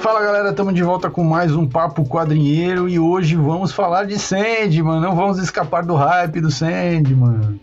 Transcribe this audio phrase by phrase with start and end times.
[0.00, 4.18] Fala galera, estamos de volta com mais um Papo Quadrinheiro e hoje vamos falar de
[4.18, 7.60] Sandman, não vamos escapar do hype do Sandman.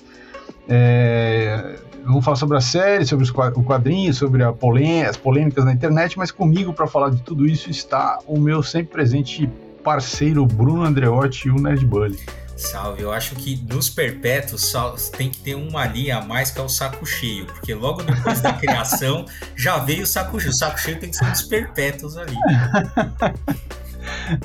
[0.70, 6.30] É, vamos falar sobre a série, sobre o quadrinho, sobre as polêmicas na internet, mas
[6.30, 9.50] comigo para falar de tudo isso está o meu sempre presente
[9.84, 12.45] parceiro Bruno Andreotti e o Nerd Bully.
[12.56, 14.74] Salve, eu acho que nos perpétuos
[15.10, 18.42] tem que ter uma linha a mais que é o saco cheio, porque logo depois
[18.42, 19.26] da criação
[19.56, 20.52] já veio o saco cheio.
[20.52, 22.36] O saco cheio tem que ser dos perpétuos ali.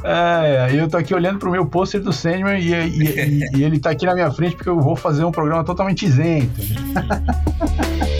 [0.02, 3.78] É, eu tô aqui olhando pro meu pôster do Sandman e, e, e, e, ele
[3.78, 6.60] tá aqui na minha frente porque eu vou fazer um programa totalmente isento.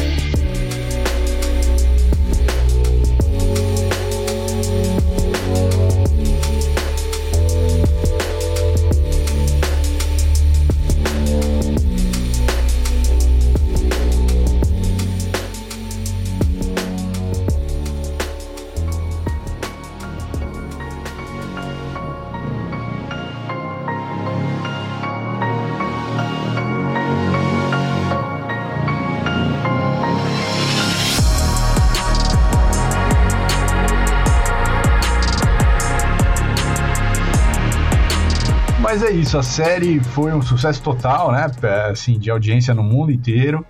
[39.31, 41.47] Mas é isso, a série foi um sucesso total, né?
[41.89, 43.65] Assim, de audiência no mundo inteiro.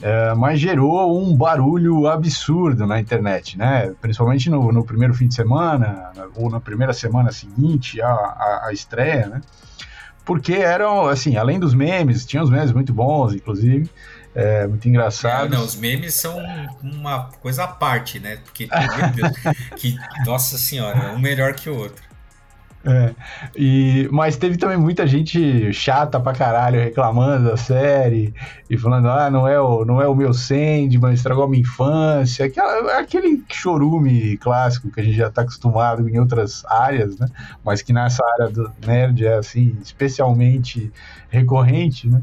[0.00, 3.92] É, mas gerou um barulho absurdo na internet, né?
[4.00, 8.72] Principalmente no, no, primeiro fim de semana ou na primeira semana seguinte à, à, à,
[8.72, 9.40] estreia, né?
[10.24, 13.90] Porque eram, assim, além dos memes, tinha os memes muito bons, inclusive,
[14.34, 15.50] é, muito engraçados.
[15.50, 16.38] Não, os memes são
[16.82, 18.38] uma coisa à parte, né?
[18.42, 22.13] Porque, meu Deus, que, nossa senhora, um melhor que o outro.
[22.86, 23.14] É,
[23.56, 28.34] e, mas teve também muita gente chata pra caralho reclamando da série
[28.68, 32.44] e falando: ah, não é o, não é o meu Sandman, estragou a minha infância.
[32.44, 37.26] Aquela, aquele chorume clássico que a gente já tá acostumado em outras áreas, né?
[37.64, 40.92] Mas que nessa área do nerd é assim, especialmente
[41.30, 42.20] recorrente, né?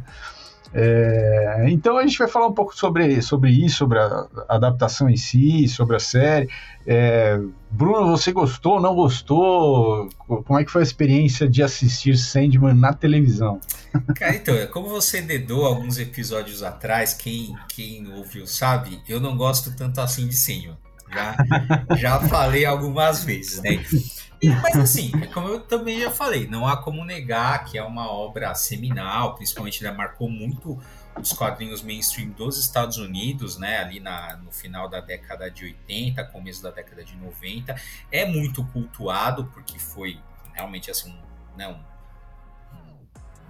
[0.74, 5.18] É, então a gente vai falar um pouco sobre, sobre isso, sobre a adaptação em
[5.18, 6.50] si, sobre a série.
[6.88, 7.40] É,
[7.70, 10.10] Bruno, você gostou, não gostou?
[10.28, 13.60] Como é que foi a experiência de assistir Sandman na televisão?
[14.16, 19.36] Cara, então, é como você dedou alguns episódios atrás, quem, quem ouviu sabe, eu não
[19.36, 20.78] gosto tanto assim de Sandman.
[21.14, 21.36] Já,
[21.98, 23.84] já falei algumas vezes, né?
[24.44, 28.54] Mas assim, como eu também já falei, não há como negar que é uma obra
[28.56, 30.82] seminal, principalmente né, marcou muito
[31.20, 36.24] os quadrinhos mainstream dos Estados Unidos, né, ali na, no final da década de 80,
[36.26, 37.76] começo da década de 90.
[38.12, 40.20] É muito cultuado, porque foi
[40.54, 41.80] realmente assim, um, né, um,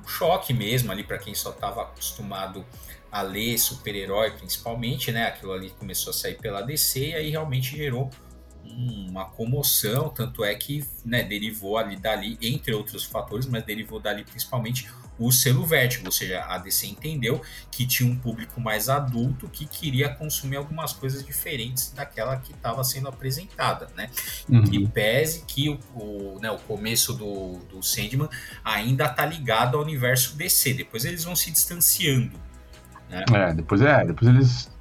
[0.03, 2.65] um choque mesmo ali para quem só estava acostumado
[3.11, 5.27] a ler super-herói, principalmente, né?
[5.27, 8.09] Aquilo ali começou a sair pela DC e aí realmente gerou
[8.65, 14.23] uma comoção, tanto é que né, derivou ali dali, entre outros fatores, mas derivou dali
[14.23, 14.87] principalmente
[15.19, 19.67] o selo Vertigo, ou seja, a DC entendeu que tinha um público mais adulto que
[19.67, 24.09] queria consumir algumas coisas diferentes daquela que estava sendo apresentada, né?
[24.49, 24.63] Uhum.
[24.71, 28.29] E pese que o, o, né, o começo do, do Sandman
[28.63, 32.39] ainda está ligado ao universo DC, depois eles vão se distanciando.
[33.07, 33.23] Né?
[33.31, 34.71] É, depois é, depois eles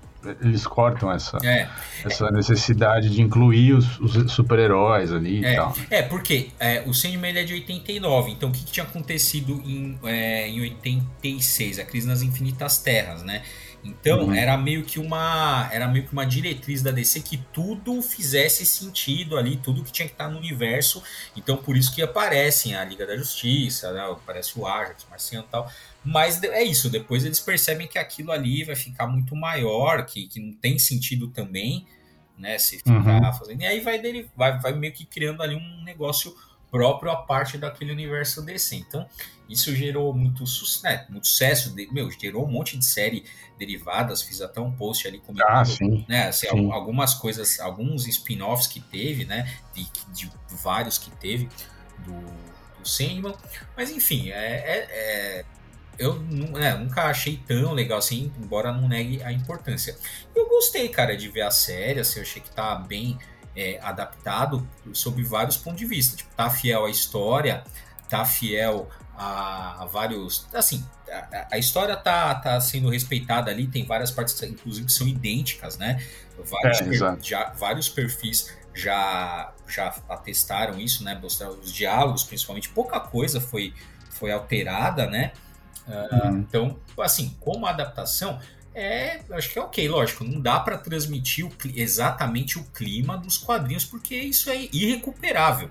[0.41, 1.69] eles cortam essa, é,
[2.05, 5.75] essa necessidade de incluir os, os super-heróis ali é, e tal.
[5.91, 9.99] É, porque é, o Sandman é de 89, então o que, que tinha acontecido em,
[10.05, 11.79] é, em 86?
[11.79, 13.43] A crise nas infinitas terras, né?
[13.83, 14.35] Então uhum.
[14.35, 19.39] era meio que uma era meio que uma diretriz da DC que tudo fizesse sentido
[19.39, 21.03] ali, tudo que tinha que estar no universo.
[21.35, 24.03] Então por isso que aparecem a Liga da Justiça, né?
[24.03, 25.71] aparece o Ajax, Marciano e tal.
[26.05, 30.41] Mas é isso, depois eles percebem que aquilo ali vai ficar muito maior, que, que
[30.41, 31.87] não tem sentido também,
[32.39, 32.59] né?
[32.59, 33.33] Se ficar uhum.
[33.35, 33.61] fazendo.
[33.61, 36.35] E aí vai, dele, vai, vai meio que criando ali um negócio
[36.71, 38.77] próprio a parte daquele universo DC.
[38.77, 39.07] Então,
[39.49, 40.45] isso gerou muito,
[40.85, 43.25] né, muito sucesso, de, meu, gerou um monte de série
[43.59, 46.71] derivadas, fiz até um post ali comentando, ah, sim, né, assim, sim.
[46.71, 49.85] algumas coisas, alguns spin-offs que teve, né, de,
[50.15, 50.31] de,
[50.63, 51.49] vários que teve
[51.99, 52.15] do,
[52.79, 53.35] do Sandman,
[53.77, 55.45] mas enfim, é, é, é
[56.01, 59.95] eu né, nunca achei tão legal assim, embora não negue a importância.
[60.35, 63.19] Eu gostei, cara, de ver a série, assim, eu achei que tá bem
[63.55, 66.17] é, adaptado sob vários pontos de vista.
[66.17, 67.63] Tipo, tá fiel à história,
[68.09, 70.47] tá fiel a, a vários.
[70.55, 75.07] Assim, a, a, história tá, tá sendo respeitada ali, tem várias partes, inclusive, que são
[75.07, 76.03] idênticas, né?
[76.39, 81.19] Vários, é, per, já, vários perfis já, já atestaram isso, né?
[81.21, 83.75] Mostraram os diálogos, principalmente, pouca coisa foi,
[84.09, 85.33] foi alterada, né?
[85.87, 86.39] Uh, uhum.
[86.39, 88.39] Então, assim, como adaptação,
[88.75, 93.37] é, acho que é ok, lógico, não dá para transmitir o, exatamente o clima dos
[93.37, 95.71] quadrinhos, porque isso é irrecuperável.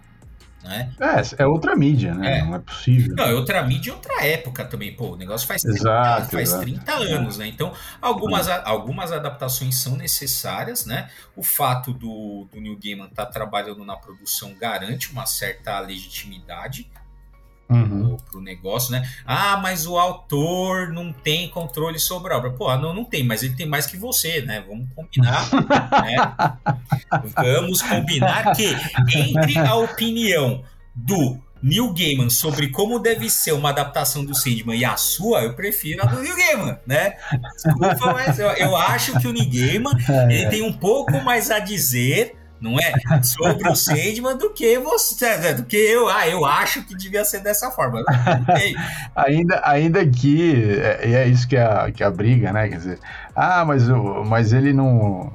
[0.63, 0.91] Né?
[0.99, 2.39] É, é outra mídia, né?
[2.39, 2.43] É.
[2.43, 3.15] Não é possível.
[3.15, 4.93] Não, é outra mídia e outra época também.
[4.93, 6.63] Pô, o negócio faz 30, exato, faz exato.
[6.63, 7.47] 30 anos, né?
[7.47, 8.61] Então, algumas, é.
[8.65, 11.09] algumas adaptações são necessárias, né?
[11.33, 16.89] O fato do, do Neil Gaiman estar tá trabalhando na produção garante uma certa legitimidade
[17.69, 18.17] uhum.
[18.17, 19.07] pro, pro negócio, né?
[19.25, 22.51] Ah, mas o autor não tem controle sobre a obra.
[22.51, 24.63] Pô, não, não tem, mas ele tem mais que você, né?
[24.67, 25.47] Vamos combinar,
[26.03, 26.15] né?
[27.35, 28.75] Vamos combinar que
[29.15, 30.63] entre a opinião
[30.95, 35.53] do Neil Gaiman sobre como deve ser uma adaptação do Sandman e a sua, eu
[35.53, 37.15] prefiro a do Neil Gaiman, né?
[37.53, 40.33] Desculpa, mas eu, eu acho que o Neil Gaiman é.
[40.33, 43.23] ele tem um pouco mais a dizer não é?
[43.23, 46.09] Sobre o Sandman do que você, do que eu.
[46.09, 48.03] Ah, eu acho que devia ser dessa forma.
[49.15, 52.67] ainda, ainda que, é, é isso que é, a, que é a briga, né?
[52.69, 52.99] Quer dizer,
[53.35, 53.87] ah, mas,
[54.27, 55.31] mas ele não.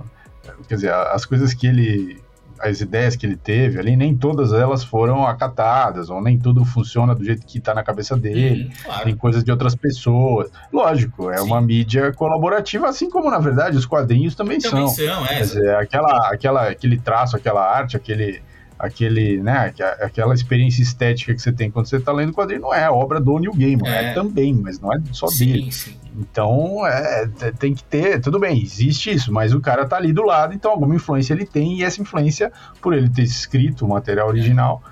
[0.68, 2.23] Quer dizer, as coisas que ele
[2.70, 7.14] as ideias que ele teve ali, nem todas elas foram acatadas, ou nem tudo funciona
[7.14, 9.04] do jeito que está na cabeça dele, hum, claro.
[9.04, 10.50] tem coisas de outras pessoas.
[10.72, 11.46] Lógico, é Sim.
[11.46, 15.06] uma mídia colaborativa, assim como, na verdade, os quadrinhos também, também são.
[15.06, 15.28] são é.
[15.28, 18.42] Quer dizer, aquela, aquela, aquele traço, aquela arte, aquele
[18.78, 22.74] aquele, né, aquela experiência estética que você tem quando você está lendo o quadrinho não
[22.74, 24.10] é obra do Neil Gaiman, é.
[24.10, 25.72] é também, mas não é só sim, dele.
[25.72, 25.94] Sim.
[26.16, 27.28] Então, é,
[27.58, 30.70] tem que ter, tudo bem, existe isso, mas o cara tá ali do lado, então
[30.70, 34.82] alguma influência ele tem, e essa influência, por ele ter escrito o material original,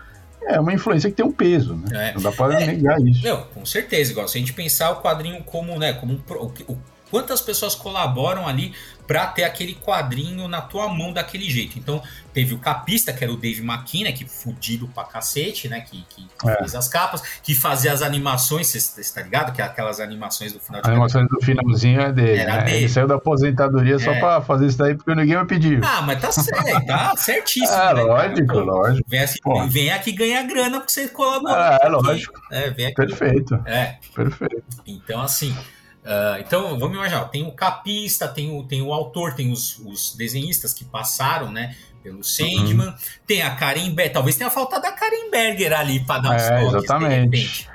[0.43, 2.11] é, é uma influência que tem um peso, né?
[2.11, 2.15] É.
[2.15, 2.67] Não dá para é.
[2.67, 3.25] negar isso.
[3.25, 6.21] Não, com certeza, igual se a gente pensar o quadrinho como, né, como um,
[6.69, 6.79] o,
[7.13, 8.73] quantas pessoas colaboram ali
[9.07, 11.79] para ter aquele quadrinho na tua mão daquele jeito.
[11.79, 15.83] Então, teve o capista, que era o Dave McKean, né, que fudido pra cacete, né,
[15.83, 16.57] que, que é.
[16.61, 19.53] fez as capas, que fazia as animações, você tá ligado?
[19.53, 22.63] Que é aquelas animações do final de Animações do finalzinho é dele, era né?
[22.63, 22.77] dele.
[22.79, 23.99] Ele saiu da aposentadoria é.
[23.99, 25.81] só pra fazer isso daí porque ninguém me pediu.
[25.85, 27.77] Ah, mas tá certo, tá certíssimo.
[27.77, 29.11] É, né, lógico, lógico.
[29.11, 29.39] Vem, assim,
[29.69, 31.79] vem aqui ganhar grana porque você colaborar.
[31.83, 32.33] É, lógico.
[32.51, 32.95] É, vem aqui.
[32.95, 33.61] Perfeito.
[33.67, 33.99] É.
[34.15, 34.65] Perfeito.
[34.87, 35.55] Então, assim...
[36.03, 40.17] Uh, então, vamos imaginar, tem o capista, tem o, tem o autor, tem os, os
[40.17, 42.95] desenhistas que passaram, né, pelo Sandman, uhum.
[43.25, 46.61] tem a Karen Berger, talvez tenha faltado a Karen Berger ali para dar os é,
[46.61, 47.71] toques, exatamente.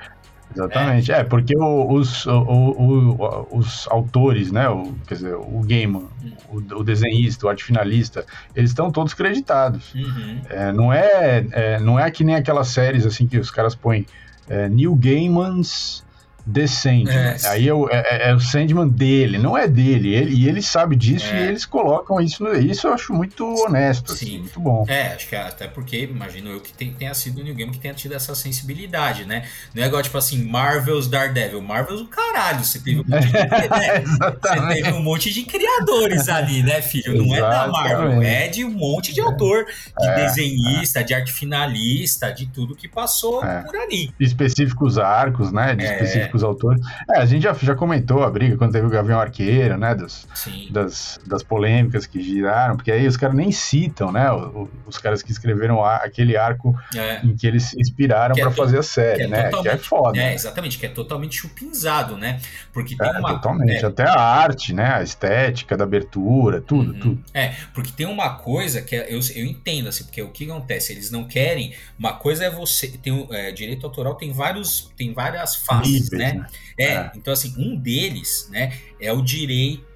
[0.54, 6.06] Exatamente, é, é porque os, o, o, os autores, né, o, quer dizer, o uhum.
[6.50, 9.94] o, o, desenhista, o arte finalista, eles estão todos creditados.
[9.94, 10.40] Uhum.
[10.50, 14.06] É, não, é, é, não é que nem aquelas séries assim que os caras põem
[14.48, 16.04] é, New Gaimans
[16.52, 17.14] The Sandman.
[17.14, 20.14] É, Aí é o, é, é, é, o Sandman dele, não é dele.
[20.14, 21.44] Ele, e ele sabe disso é.
[21.44, 22.42] e eles colocam isso.
[22.42, 24.26] No, isso eu acho muito honesto, assim, Sim.
[24.26, 24.84] Assim, muito bom.
[24.88, 27.78] É, acho que até porque, imagino eu, que tem, tenha sido o New Game que
[27.78, 29.44] tenha tido essa sensibilidade, né?
[29.74, 31.60] Não é igual, tipo assim, Marvel's Daredevil.
[31.60, 34.04] Marvel's o caralho, você teve um monte de, né?
[34.40, 37.24] Você teve um monte de criadores ali, né, filho?
[37.24, 39.66] Não é da Marvel, é de um monte de autor,
[39.98, 44.12] de é, desenhista, de arte finalista, de tudo que passou por ali.
[44.18, 45.74] Específicos arcos, né?
[45.74, 46.80] De específicos os autores.
[47.10, 49.94] É, a gente já, já comentou a briga quando teve o Gavião Arqueiro, né?
[49.94, 50.26] Dos,
[50.70, 54.30] das, das polêmicas que giraram, porque aí os caras nem citam, né?
[54.32, 57.20] Os, os caras que escreveram a, aquele arco é.
[57.24, 59.50] em que eles se inspiraram para é fazer a série, que é né?
[59.50, 60.18] Que é foda.
[60.18, 62.40] É, exatamente, que é totalmente chupinzado, né?
[62.72, 63.34] Porque tem é, uma.
[63.34, 63.84] Totalmente.
[63.84, 64.94] Até a arte, né?
[64.94, 67.00] A estética da abertura, tudo, uhum.
[67.00, 67.24] tudo.
[67.34, 70.92] É, porque tem uma coisa que eu, eu entendo, assim, porque o que acontece?
[70.92, 71.74] Eles não querem.
[71.98, 72.88] Uma coisa é você.
[72.88, 74.90] Tem, direito autoral tem vários.
[74.96, 76.27] Tem várias fases, né?
[76.34, 76.46] Né?
[76.78, 79.88] É, é, então assim, um deles, né, é o direito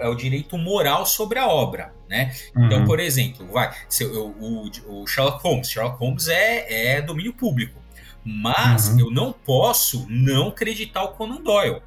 [0.00, 2.32] é o direito moral sobre a obra, né?
[2.50, 2.66] Então, uhum.
[2.66, 7.32] Então, por exemplo, vai, se, o, o, o, Sherlock Holmes, Sherlock Holmes é, é domínio
[7.32, 7.80] público,
[8.24, 9.00] mas uhum.
[9.00, 11.82] eu não posso não acreditar o Conan Doyle.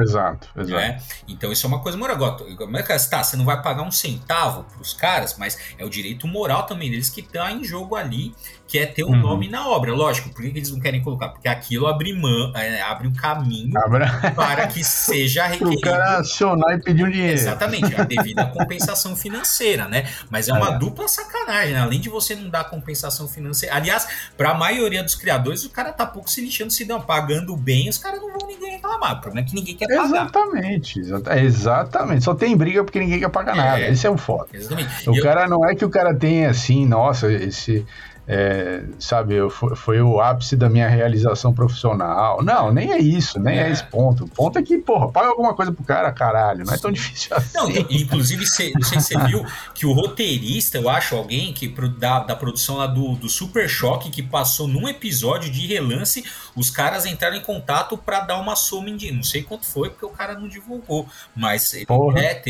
[0.00, 0.72] Exato, exato.
[0.72, 1.00] Né?
[1.28, 2.36] Então isso é uma coisa moral.
[2.56, 3.22] Como é que tá?
[3.22, 6.90] Você não vai pagar um centavo para os caras, mas é o direito moral também
[6.90, 8.34] deles que está em jogo ali
[8.66, 9.16] que é ter um uhum.
[9.16, 9.92] nome na obra.
[9.92, 11.28] Lógico, por que eles não querem colocar?
[11.28, 14.32] Porque aquilo abre, man, é, abre um caminho Abra...
[14.34, 15.76] para que seja requerido.
[15.76, 17.34] o cara acionar e pedir um dinheiro.
[17.34, 20.08] Exatamente, a devida compensação financeira, né?
[20.30, 20.78] Mas é uma é.
[20.78, 21.80] dupla sacanagem, né?
[21.80, 23.74] Além de você não dar compensação financeira.
[23.74, 24.06] Aliás,
[24.36, 27.88] para a maioria dos criadores, o cara tá pouco se lixando se dão pagando bem,
[27.88, 29.18] os caras não vão ninguém reclamar.
[29.18, 30.04] O problema é que ninguém quer pagar.
[30.04, 32.24] Exatamente, exatamente.
[32.24, 33.80] Só tem briga porque ninguém quer pagar nada.
[33.80, 34.48] É, Esse é o foda.
[34.52, 35.08] Exatamente.
[35.08, 35.22] O eu...
[35.22, 37.84] cara não é que o cara tenha assim, nossa, esse
[38.26, 42.42] é, sabe, eu, foi, o ápice da minha realização profissional.
[42.42, 44.24] Não, nem é isso, nem é, é esse ponto.
[44.24, 47.36] O ponto é que, porra, paga alguma coisa pro cara, caralho, não é tão difícil
[47.36, 47.50] assim.
[47.54, 51.68] Não, inclusive, cê, não sei se você viu que o roteirista, eu acho, alguém que
[51.98, 56.24] da, da produção lá do, do Super Choque, que passou num episódio de relance,
[56.56, 60.06] os caras entraram em contato para dar uma soma em Não sei quanto foi, porque
[60.06, 61.06] o cara não divulgou.
[61.36, 61.84] Mas é,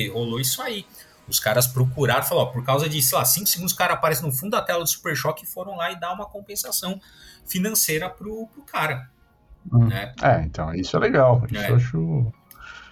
[0.08, 0.84] rolou isso aí.
[1.28, 4.22] Os caras procuraram, falaram, ó, por causa de, sei lá, 5 segundos o cara aparece
[4.22, 7.00] no fundo da tela do Super Choque e foram lá e dar uma compensação
[7.46, 9.08] financeira pro, pro cara.
[9.72, 9.86] Hum.
[9.86, 10.12] Né?
[10.22, 11.42] É, então, isso é legal.
[11.50, 11.70] Isso é.
[11.70, 12.32] eu acho.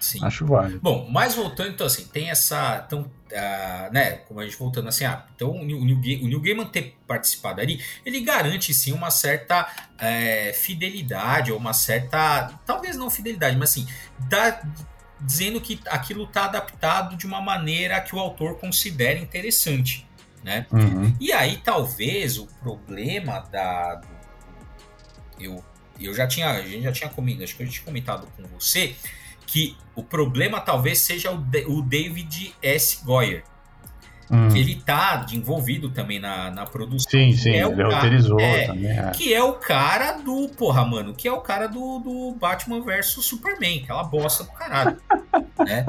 [0.01, 0.19] Sim.
[0.25, 0.81] Acho válido.
[0.81, 2.83] Bom, mas voltando, então, assim, tem essa.
[2.85, 6.67] Então, uh, né, como a gente voltando assim, ah, então o New, o New Gaiman
[6.67, 12.51] ter participado ali, ele garante sim uma certa é, fidelidade, ou uma certa.
[12.67, 13.87] Talvez não fidelidade, mas assim,
[14.29, 14.61] dá,
[15.25, 20.07] dizendo que aquilo está adaptado de uma maneira que o autor considera interessante.
[20.43, 20.67] Né?
[20.73, 21.15] Uhum.
[21.21, 24.01] E aí talvez o problema da.
[25.39, 25.65] Eu,
[26.01, 26.51] eu já tinha.
[26.51, 28.97] A gente já tinha comentado, acho que eu tinha comentado com você,
[29.47, 33.05] que o problema talvez seja o, o David S.
[33.05, 33.45] Goyer.
[34.33, 34.49] Hum.
[34.49, 37.11] Que ele tá envolvido também na, na produção.
[37.11, 38.87] Sim, sim, é ele roteirizou é, também.
[38.87, 39.11] É.
[39.11, 40.49] Que é o cara do.
[40.49, 44.97] Porra, mano, que é o cara do, do Batman versus Superman, aquela bosta do caralho.
[45.61, 45.85] né?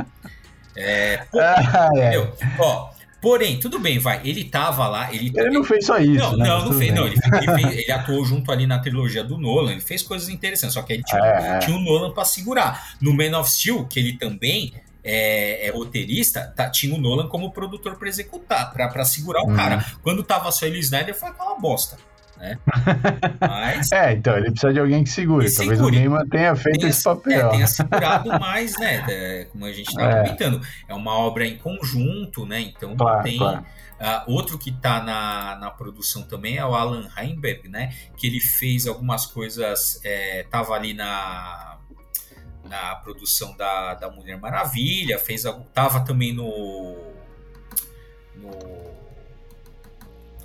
[0.75, 2.17] É, pô, ah, é.
[2.59, 2.89] Ó,
[3.23, 4.19] Porém, tudo bem, vai.
[4.25, 5.13] Ele tava lá.
[5.13, 6.15] Ele, ele não fez só isso.
[6.15, 6.45] Não, né?
[6.45, 7.07] não, não fez, não.
[7.07, 9.71] Ele, ele, fez, ele, atuou junto ali na trilogia do Nolan.
[9.71, 10.73] Ele fez coisas interessantes.
[10.73, 11.59] Só que ele tinha, é, é.
[11.59, 12.95] tinha o Nolan para segurar.
[12.99, 14.73] No Man of Steel, que ele também
[15.03, 19.55] é, é, roteirista, tá, tinha o Nolan como produtor para executar, para segurar o uhum.
[19.55, 19.85] cara.
[20.01, 21.97] Quando tava só ele Snyder, foi aquela bosta.
[22.37, 22.57] Né?
[23.39, 25.45] Mas, é, então ele precisa de alguém que segure.
[25.45, 25.95] Que Talvez segure.
[25.95, 27.47] alguém mantenha feito tenha, esse papel.
[27.47, 29.05] É, tenha segurado mais, né?
[29.07, 30.23] É, como a gente estava é.
[30.23, 30.61] comentando.
[30.87, 32.59] É uma obra em conjunto, né?
[32.61, 33.37] Então claro, tem.
[33.37, 33.65] Claro.
[33.93, 37.93] Uh, outro que está na, na produção também é o Alan Heinberg, né?
[38.17, 41.72] Que ele fez algumas coisas, é, ali na
[42.63, 45.43] na produção da, da Mulher Maravilha, fez
[45.73, 46.95] tava também no
[48.35, 48.93] no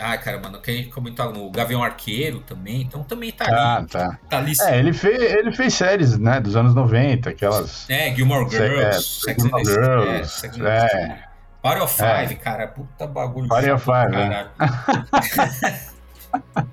[0.00, 3.54] ah, cara, mano, que a gente comentou no Gavião Arqueiro também, então também tá ali.
[3.54, 4.18] Ah, tá.
[4.30, 7.90] tá ali é, ele fez, ele fez séries, né, dos anos 90, aquelas...
[7.90, 11.18] É, Gilmore Girls, é, Sex Gilmore Girls, é, é.
[11.60, 12.26] Party of é.
[12.26, 13.48] Five, cara, puta bagulho.
[13.48, 14.48] Party of Five, né?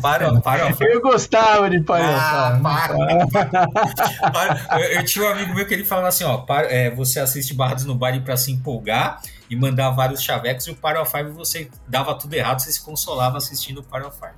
[0.00, 0.74] Para, para.
[0.80, 2.58] Eu gostava de Party ah,
[4.32, 4.80] para.
[4.80, 7.54] Eu, eu, tinha um amigo meu que ele falava assim, ó, para, é, você assiste
[7.54, 11.30] Barrados no Baile para se empolgar e mandar vários chavecos e o Party of Five
[11.30, 14.34] você dava tudo errado, você se consolava assistindo o Party of Five.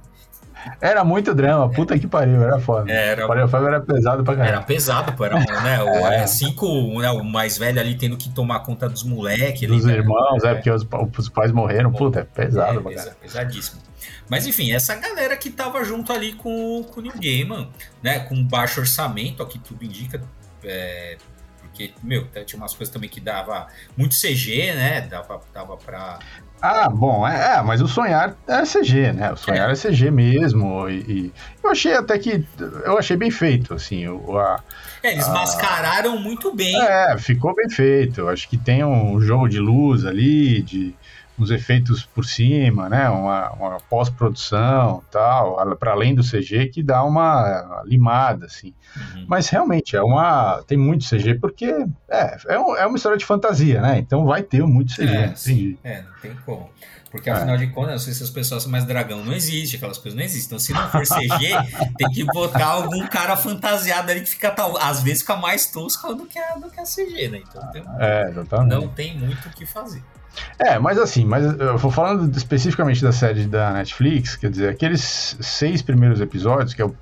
[0.81, 2.91] Era muito drama, puta que pariu, era foda.
[2.91, 4.55] Era, Party of Five era pesado pra caralho.
[4.55, 6.23] Era pesado, pô, era né, o, é.
[6.23, 6.27] é.
[6.27, 6.67] cinco,
[7.01, 9.69] né, o mais velho ali tendo que tomar conta dos moleques.
[9.69, 9.95] Dos né?
[9.95, 10.51] irmãos, né?
[10.51, 10.87] é, porque os,
[11.19, 13.17] os, pais morreram, puta, é pesado é, pra caralho.
[13.21, 13.81] Pesadíssimo.
[14.29, 17.69] Mas enfim, essa galera que tava junto ali com, com o New Gaiman,
[18.03, 18.21] né?
[18.21, 20.23] Com baixo orçamento, aqui tudo indica.
[20.63, 21.17] É,
[21.61, 25.03] porque, meu, tinha umas coisas também que dava muito CG, né?
[25.03, 26.19] Dava, dava pra.
[26.63, 29.33] Ah, bom, é, é mas o sonhar é CG, né?
[29.33, 30.89] O sonhar é, é CG mesmo.
[30.89, 32.45] E, e, eu achei até que.
[32.85, 34.07] Eu achei bem feito, assim.
[34.09, 34.63] O, a,
[35.03, 36.75] é, eles a, mascararam muito bem.
[36.83, 38.21] É, ficou bem feito.
[38.21, 40.95] Eu acho que tem um jogo de luz ali, de
[41.41, 43.09] uns efeitos por cima, né?
[43.09, 48.75] Uma, uma pós-produção tal, para além do CG que dá uma limada, assim.
[48.97, 49.27] Uhum.
[49.29, 51.67] Mas realmente é uma tem muito CG porque
[52.09, 53.99] é, é, é, uma história de fantasia, né?
[53.99, 55.17] Então vai ter muito CG.
[55.17, 55.79] É, sim.
[55.83, 56.71] é não tem como.
[57.11, 57.59] Porque afinal é.
[57.59, 60.25] de contas, não sei se as pessoas são mais dragão, não existe, aquelas coisas não
[60.25, 60.47] existem.
[60.47, 61.51] Então, se não for CG,
[61.99, 66.15] tem que botar algum cara fantasiado ali que fica, tal, às vezes, fica mais tosco
[66.15, 67.43] do que a, do que a CG, né?
[67.43, 68.33] Então, tem, é,
[68.65, 70.05] não tem muito o que fazer.
[70.59, 75.37] É, mas assim, mas eu vou falando especificamente da série da Netflix, quer dizer, aqueles
[75.41, 76.95] seis primeiros episódios, que é o,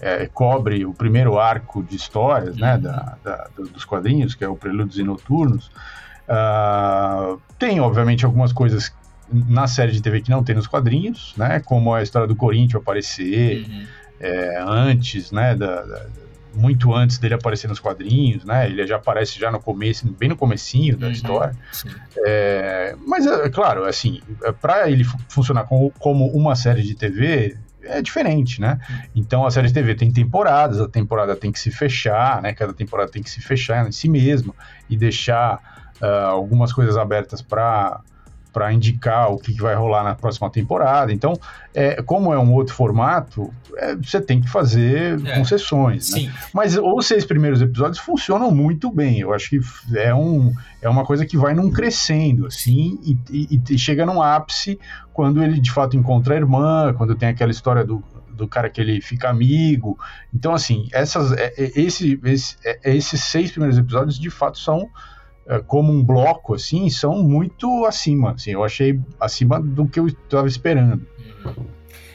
[0.00, 4.56] é, cobre o primeiro arco de histórias, né, da, da, dos quadrinhos, que é o
[4.56, 5.70] Prelúdios e Noturnos,
[6.28, 8.92] uh, tem, obviamente, algumas coisas
[9.32, 12.82] na série de TV que não tem nos quadrinhos, né, como a história do Corinthians
[12.82, 13.86] aparecer uhum.
[14.20, 16.06] é, antes, né, da, da
[16.54, 18.66] muito antes dele aparecer nos quadrinhos, né?
[18.66, 21.54] Ele já aparece já no começo, bem no comecinho da uhum, história.
[22.24, 27.56] É, mas, é, claro, assim, é, para ele funcionar como, como uma série de TV,
[27.82, 28.78] é diferente, né?
[28.88, 28.96] Uhum.
[29.16, 32.52] Então a série de TV tem temporadas, a temporada tem que se fechar, né?
[32.52, 34.54] Cada temporada tem que se fechar em si mesma
[34.88, 38.00] e deixar uh, algumas coisas abertas para
[38.54, 41.12] para indicar o que, vai rolar na próxima temporada.
[41.12, 41.34] Então,
[41.74, 46.12] é, como é um outro formato, é, você tem que fazer é, concessões.
[46.12, 46.32] Né?
[46.54, 49.18] Mas os seis primeiros episódios funcionam muito bem.
[49.18, 49.60] Eu acho que
[49.96, 54.22] é, um, é uma coisa que vai num crescendo, assim, e, e, e chega num
[54.22, 54.78] ápice
[55.12, 58.80] quando ele de fato encontra a irmã, quando tem aquela história do, do cara que
[58.80, 59.98] ele fica amigo.
[60.32, 64.88] Então, assim, essas, é, é, esse, esse, esses seis primeiros episódios de fato são é,
[65.66, 68.32] como um bloco, assim, são muito acima.
[68.32, 71.06] Assim, eu achei acima do que eu estava esperando.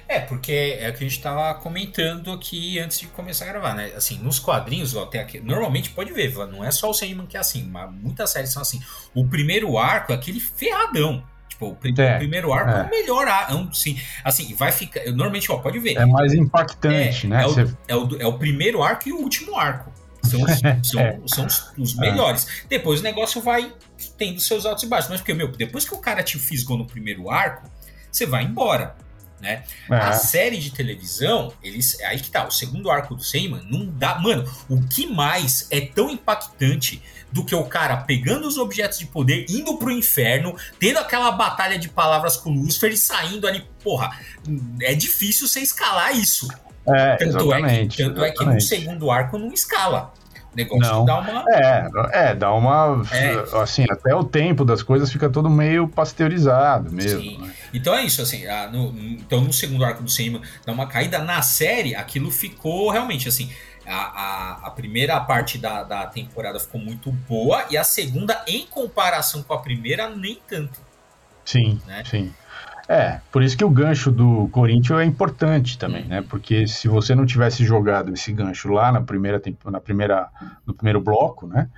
[0.10, 3.76] É, porque é o que a gente estava comentando aqui antes de começar a gravar,
[3.76, 3.92] né?
[3.96, 7.38] Assim, nos quadrinhos, ó, tem aqui, normalmente pode ver, não é só o Sandman que
[7.38, 8.82] é assim, mas muitas séries são assim.
[9.14, 11.24] O primeiro arco é aquele ferradão.
[11.48, 12.80] Tipo, o, é, primeiro arco é.
[12.80, 13.76] é o melhor arco.
[13.76, 15.06] Sim, assim, vai ficar.
[15.08, 15.96] Normalmente, ó, pode ver.
[15.96, 17.44] É mais impactante, é, né?
[17.44, 17.78] É o, Você...
[17.88, 19.89] é, o, é o primeiro arco e o último arco.
[20.24, 20.52] São os,
[20.90, 21.20] são, é.
[21.26, 22.64] são os, os melhores.
[22.68, 23.74] Depois o negócio vai
[24.18, 25.10] tendo seus altos e baixos.
[25.10, 27.70] Mas porque, meu, depois que o cara te fisgou no primeiro arco,
[28.12, 28.96] você vai embora.
[29.42, 29.64] Né?
[29.90, 29.96] É.
[29.96, 31.98] A série de televisão, eles.
[32.02, 34.20] É aí que tá, o segundo arco do Seyman não dá.
[34.20, 39.06] Mano, o que mais é tão impactante do que o cara pegando os objetos de
[39.06, 43.66] poder, indo pro inferno, tendo aquela batalha de palavras com o Lucifer e saindo ali.
[43.82, 44.20] Porra,
[44.82, 46.50] é difícil você escalar isso.
[46.96, 50.14] É, tanto é que, tanto é que no segundo arco não escala.
[50.52, 51.06] O negócio não.
[51.06, 51.46] dá uma.
[51.48, 53.04] É, é, dá uma.
[53.12, 53.62] É.
[53.62, 57.22] Assim, até o tempo das coisas fica todo meio pasteurizado mesmo.
[57.22, 57.38] Sim.
[57.38, 57.54] Né?
[57.74, 58.48] Então é isso, assim.
[58.48, 61.20] A, no, então no segundo arco do cinema dá uma caída.
[61.20, 63.52] Na série, aquilo ficou realmente assim.
[63.86, 68.68] A, a, a, primeira parte da, da temporada ficou muito boa e a segunda, em
[68.68, 70.80] comparação com a primeira, nem tanto.
[71.44, 72.04] Sim, né?
[72.06, 72.32] sim.
[72.92, 76.24] É, por isso que o gancho do Corinthians é importante também, né?
[76.28, 80.28] Porque se você não tivesse jogado esse gancho lá na primeira, na primeira,
[80.66, 81.70] no primeiro bloco, né?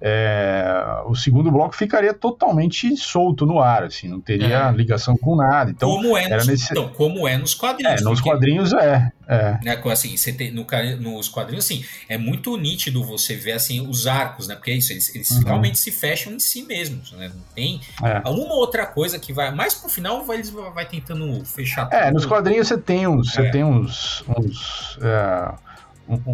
[0.00, 4.72] É, o segundo bloco ficaria totalmente solto no ar, assim, não teria é.
[4.72, 5.70] ligação com nada.
[5.72, 6.70] Então, como é, nos, nesse...
[6.70, 8.00] então, como é nos quadrinhos.
[8.00, 9.10] É, nos porque, quadrinhos é.
[9.26, 9.58] é.
[9.64, 10.64] Né, assim, você tem, no,
[11.00, 14.54] nos quadrinhos, assim, é muito nítido você ver assim, os arcos, né?
[14.54, 15.42] Porque é isso, eles, eles uhum.
[15.44, 17.28] realmente se fecham em si mesmos, né?
[17.34, 18.20] Não tem é.
[18.22, 19.52] alguma outra coisa que vai.
[19.52, 22.14] Mas pro final vai, eles vai tentando fechar É, tudo.
[22.14, 23.32] nos quadrinhos você tem uns.
[23.32, 23.50] Você é.
[23.50, 24.22] tem uns.
[24.28, 25.67] uns é,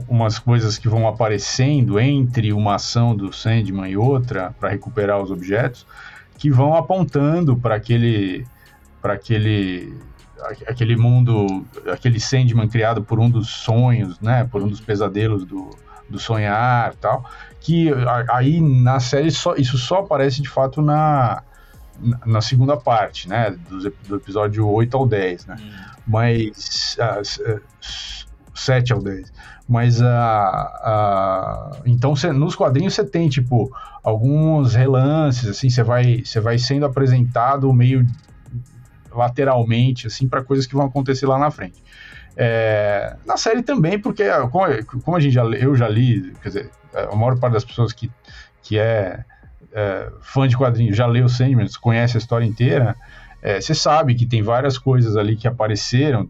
[0.09, 5.31] umas coisas que vão aparecendo entre uma ação do Sandman e outra para recuperar os
[5.31, 5.87] objetos
[6.39, 8.47] que vão apontando para aquele
[9.03, 9.93] para aquele
[10.67, 15.71] aquele mundo aquele Sandman criado por um dos sonhos né por um dos pesadelos do,
[16.09, 17.29] do sonhar tal
[17.61, 17.91] que
[18.31, 21.43] aí na série só, isso só aparece de fato na
[22.27, 25.73] na segunda parte, né, do, do episódio 8 ao 10, né, hum.
[26.05, 27.61] mas uh,
[28.55, 29.33] 7 ao 10.
[29.69, 31.73] Mas a.
[31.75, 36.59] Uh, uh, então cê, nos quadrinhos você tem, tipo, alguns relances, assim, você vai, vai
[36.59, 38.07] sendo apresentado meio
[39.13, 41.83] lateralmente, assim, para coisas que vão acontecer lá na frente.
[42.37, 44.67] É, na série também, porque como,
[45.03, 48.11] como, a gente já eu já li, quer dizer, a maior parte das pessoas que,
[48.61, 49.25] que é,
[49.73, 52.97] é fã de quadrinhos já leu Sandman, conhece a história inteira,
[53.41, 56.29] é, você sabe que tem várias coisas ali que apareceram,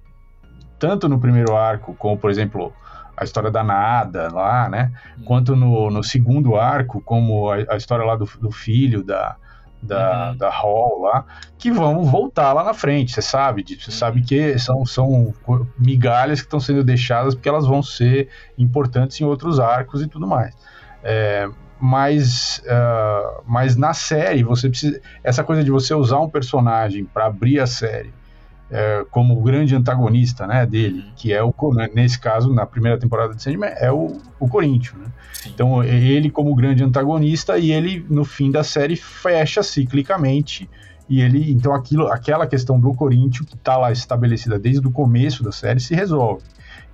[0.78, 2.72] tanto no primeiro arco, como por exemplo
[3.16, 4.92] a história da Nada lá, né?
[5.18, 5.24] Uhum.
[5.24, 9.36] Quanto no, no segundo arco, como a, a história lá do, do filho da,
[9.80, 10.36] da, uhum.
[10.36, 11.24] da Hall lá,
[11.56, 13.96] que vão voltar lá na frente, você sabe disso, você uhum.
[13.96, 15.34] sabe que são, são
[15.78, 20.26] migalhas que estão sendo deixadas porque elas vão ser importantes em outros arcos e tudo
[20.26, 20.54] mais.
[21.02, 25.00] É, mas, uh, mas na série, você precisa.
[25.22, 28.12] Essa coisa de você usar um personagem para abrir a série
[28.70, 31.12] é, como o grande antagonista né, dele, uhum.
[31.16, 34.96] que é o, né, nesse caso, na primeira temporada de Sandman, é o, o Corinthians.
[34.96, 35.06] Né?
[35.46, 40.68] Então, ele como grande antagonista e ele, no fim da série, fecha ciclicamente
[41.08, 45.42] e ele, então aquilo, aquela questão do Corinthians que está lá estabelecida desde o começo
[45.42, 46.42] da série se resolve.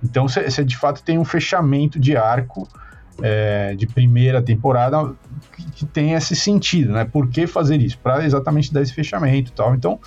[0.03, 2.67] Então você de fato tem um fechamento de arco
[3.21, 5.13] é, de primeira temporada
[5.55, 7.05] que, que, tem esse sentido, né?
[7.05, 7.97] Por que fazer isso?
[7.99, 9.75] Para exatamente dar esse fechamento, e tal.
[9.75, 9.99] Então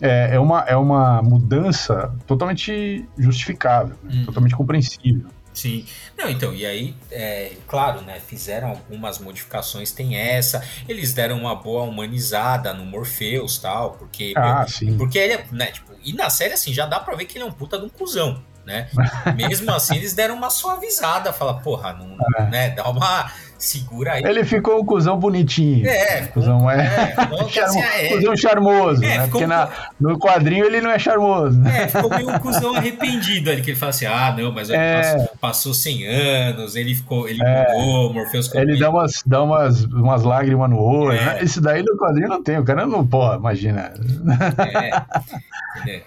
[0.00, 4.24] é, é, uma, é uma mudança totalmente justificável, hum.
[4.26, 5.26] totalmente compreensível.
[5.58, 5.84] Sim.
[6.16, 11.54] Não, então, e aí, é, claro, né, fizeram algumas modificações, tem essa, eles deram uma
[11.56, 14.34] boa humanizada no Morpheus tal, porque.
[14.36, 14.96] Ah, sim.
[14.96, 17.44] Porque ele é, né, tipo, e na série, assim, já dá pra ver que ele
[17.44, 18.88] é um puta de um cuzão, né?
[19.34, 22.50] Mesmo assim, eles deram uma suavizada, fala, porra, não, é.
[22.50, 24.22] né, dá uma segura aí.
[24.24, 25.86] Ele ficou um cuzão bonitinho.
[25.86, 27.14] É, cuzão é.
[27.16, 29.28] é, não, Charmo, assim, é, cuzão charmoso, É, né?
[29.28, 29.68] Porque um na,
[30.00, 31.82] no quadrinho ele não é charmoso, né?
[31.84, 35.02] É, ficou meio um cuzão arrependido ali, que ele fala assim, ah, não, mas É.
[35.02, 37.72] passou, passou 100 anos, ele ficou, ele É.
[37.72, 41.18] mudou, Morpheus Ele dá umas, dá umas, umas lágrimas no olho.
[41.18, 41.24] É.
[41.24, 41.38] né?
[41.42, 42.58] Esse daí no quadrinho não tem.
[42.58, 43.92] O cara não, porra, imagina.
[44.58, 45.38] É, entendeu?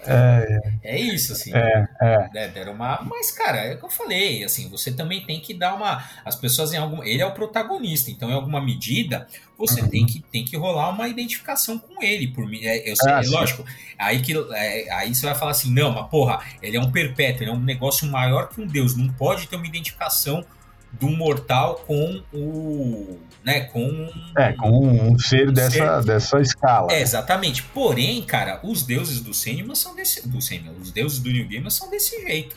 [0.06, 1.50] É, é isso, assim.
[1.54, 2.28] é, é.
[2.34, 3.00] né, deram uma.
[3.02, 6.02] Mas, cara, é o que eu falei, assim, você também tem que dar uma.
[6.24, 7.06] As pessoas em alguma.
[7.06, 9.26] Ele é o protagonista, então, em alguma medida,
[9.58, 9.88] você Uhum.
[9.88, 12.28] tem, que, tem que rolar uma identificação com ele.
[12.28, 12.60] Por mim.
[12.62, 13.64] É, eu Ah, é lógico.
[13.98, 17.42] Aí que é, aí você vai falar assim, não, mas porra, ele é um perpétuo,
[17.42, 18.96] ele é um negócio maior que um Deus.
[18.96, 20.44] Não pode ter uma identificação
[20.92, 23.18] de um mortal com o.
[23.44, 26.92] né, com um- É, com um, um ser dessa, dessa escala.
[26.92, 27.62] é, exatamente.
[27.62, 30.28] Porém, cara, os deuses do Sandman são desse.
[30.28, 32.54] Do Sandman, os deuses do New Game são desse jeito.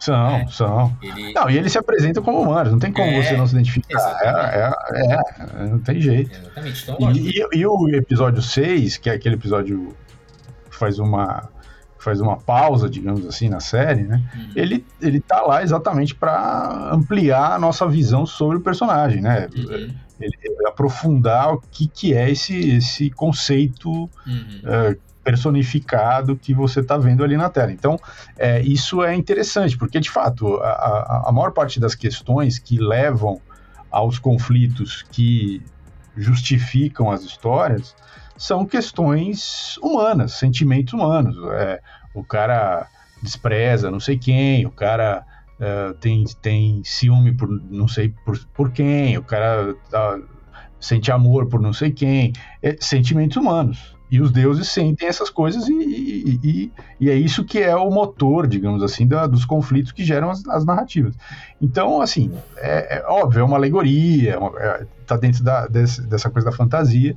[0.00, 0.46] São, É.
[0.48, 0.96] são.
[1.02, 1.32] Ele.
[1.34, 3.98] Não, e eles se apresentam como humanos, não tem como É, você não se identificar.
[3.98, 4.56] exatamente.
[4.56, 6.30] É, é, é, não tem jeito.
[6.34, 6.82] Exatamente.
[6.90, 7.12] Então.
[7.12, 9.94] E, e- e o episódio 6, que é aquele episódio
[10.70, 11.48] que faz uma,
[11.98, 14.22] faz uma pausa, digamos assim, na série, né?
[14.34, 14.50] Uhum.
[14.56, 19.48] Ele, ele tá lá exatamente para ampliar a nossa visão sobre o personagem, né?
[19.54, 20.32] Uhum, Ele,
[20.66, 24.08] aprofundar o que, que é esse, esse conceito uhum.
[24.64, 27.72] é, personificado que você está vendo ali na tela.
[27.72, 27.98] Então,
[28.38, 32.78] é, isso é interessante, porque de fato, a, a, a maior parte das questões que
[32.78, 33.40] levam
[33.90, 35.62] aos conflitos que
[36.16, 37.94] justificam as histórias
[38.36, 41.36] são questões humanas, sentimentos humanos.
[41.52, 41.80] É,
[42.14, 42.86] o cara
[43.22, 45.24] despreza não sei quem, o cara
[45.60, 50.18] é, tem, tem ciúme por não sei por, por quem, o cara tá,
[50.80, 52.32] sente amor por não sei quem.
[52.62, 53.94] É, sentimentos humanos.
[54.10, 57.90] E os deuses sentem essas coisas e, e, e, e é isso que é o
[57.90, 61.14] motor, digamos assim, da, dos conflitos que geram as, as narrativas.
[61.60, 64.38] Então, assim, é, é óbvio, é uma alegoria,
[65.00, 67.16] está dentro da, desse, dessa coisa da fantasia.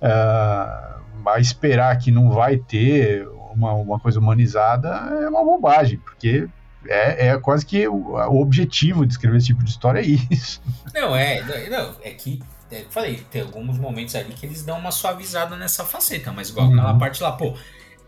[0.00, 6.48] Uh, mas esperar que não vai ter uma, uma coisa humanizada é uma bobagem, porque
[6.86, 10.60] é, é quase que o, o objetivo de escrever esse tipo de história é isso.
[10.92, 14.90] Não, é, não, é que é, falei, tem alguns momentos ali que eles dão uma
[14.90, 16.72] suavizada nessa faceta, mas igual Uhum.
[16.74, 17.54] aquela parte lá, pô,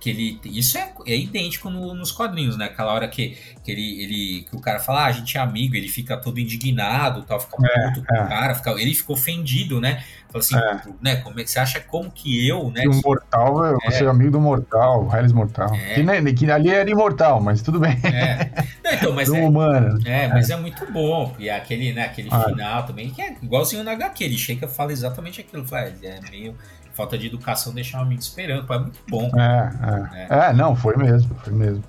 [0.04, 0.38] que ele.
[0.44, 2.66] Isso é, é idêntico no- nos quadrinhos, né?
[2.66, 4.46] Aquela hora que, que ele, ele.
[4.50, 7.56] que o cara fala, ah, a gente é amigo, ele fica todo indignado tal, fica
[7.66, 8.22] É, puto com é.
[8.22, 10.04] o cara, fica, ele ficou ofendido, né?
[10.28, 10.80] Fala assim, É.
[11.00, 11.16] né?
[11.16, 12.82] Como é que você acha como que eu, né?
[12.82, 13.74] Que um mortal, é.
[13.86, 15.74] você é amigo do mortal, o Hellis Mortal.
[15.74, 15.94] É.
[15.94, 17.98] Que, nem- que ali era imortal, mas tudo bem.
[18.04, 18.50] É.
[18.84, 20.00] Não, então, mas do é, humano.
[20.06, 21.34] É, mas é, muito bom.
[21.38, 22.42] E aquele, né, aquele Ah.
[22.42, 24.22] final também, que é igualzinho na HQ.
[24.24, 25.64] Ele chega e fala exatamente aquilo.
[25.64, 26.54] Fala, "É, é meio
[26.94, 28.66] falta de educação deixar um amigo esperando.
[28.66, 29.30] Pô, é muito bom.
[29.38, 30.50] É, é.
[30.50, 31.82] é, não, foi mesmo, foi mesmo.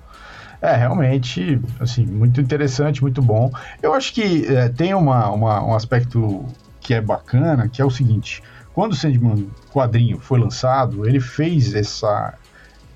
[0.60, 3.50] É, realmente, assim, muito interessante, muito bom.
[3.82, 6.44] Eu acho que é, tem uma, uma- um aspecto
[6.80, 8.42] que é bacana, que é o seguinte,
[8.72, 12.34] quando o Sandman quadrinho foi lançado, ele fez essa,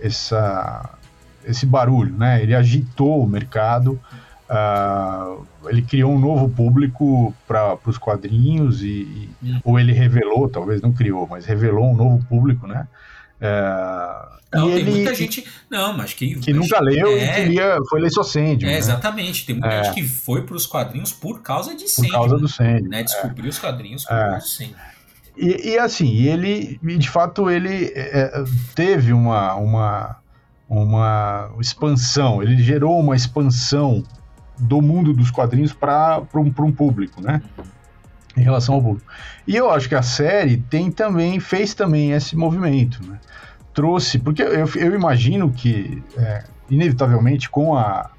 [0.00, 0.90] essa,
[1.44, 2.42] esse barulho, né?
[2.42, 4.00] Ele agitou o mercado,
[4.52, 5.36] ah,
[5.66, 9.60] ele criou um novo público para os quadrinhos e, e- Hum.
[9.64, 12.88] ou ele revelou, talvez não criou, mas revelou um novo público, né?
[13.40, 15.46] É, Não, e tem ele muita gente.
[15.70, 16.34] Não, mas que.
[16.40, 18.78] que nunca leu é, e queria foi ler só Sandman, É, né?
[18.78, 19.46] exatamente.
[19.46, 19.84] Tem muita É.
[19.84, 22.12] gente que foi pros quadrinhos por causa de por Sandman.
[22.12, 22.88] causa do Sandman.
[22.88, 23.02] né?
[23.04, 24.20] Descobriu os quadrinhos por É.
[24.30, 24.76] causa do Sandman.
[25.36, 30.16] E, e assim, ele, de fato, ele é, teve uma, uma,
[30.68, 34.02] uma expansão, ele gerou uma expansão
[34.60, 37.42] do mundo dos quadrinhos para um, um público, né?
[38.36, 39.10] Em relação ao público.
[39.46, 43.18] E eu acho que a série tem também, fez também esse movimento, né?
[43.72, 48.10] Trouxe, porque eu, eu imagino que, é, inevitavelmente, com a,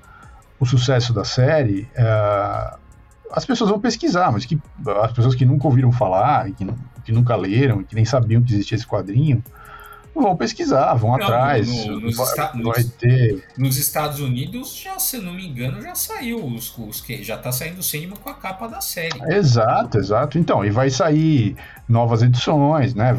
[0.60, 2.73] o sucesso da série, é,
[3.32, 4.60] as pessoas vão pesquisar, mas que
[5.01, 6.67] as pessoas que nunca ouviram falar, que,
[7.06, 9.43] que nunca leram, que nem sabiam que existia esse quadrinho,
[10.13, 11.67] vão pesquisar, vão Não, atrás.
[11.67, 13.43] no- nos vai, Esta- vai ter.
[13.58, 17.52] Nos Estados Unidos, já, se não me engano, já saiu os, os que já tá
[17.52, 19.19] saindo o Sandman com a capa da série.
[19.34, 20.38] Exato, exato.
[20.38, 21.56] Então, e vai sair
[21.88, 23.13] novas edições, né?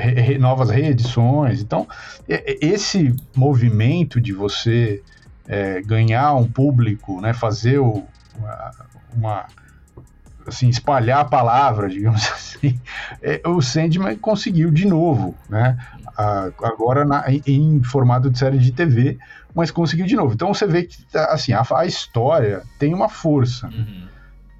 [0.00, 1.60] re- re- novas reedições.
[1.60, 1.86] Então,
[2.28, 5.02] esse movimento de você
[5.48, 7.32] eh, ganhar um público, né?
[7.34, 8.04] Fazer o,
[8.38, 8.70] uma,
[9.16, 9.46] uma-
[10.46, 12.78] assim, espalhar a palavra, digamos assim,
[13.22, 15.76] eh, o Sandman conseguiu de novo, né?
[16.20, 19.16] A- agora na- em, formato de série de TV,
[19.54, 20.34] mas conseguiu de novo.
[20.34, 23.68] Então você vê que assim a, a história tem uma força.
[23.68, 24.08] Uhum.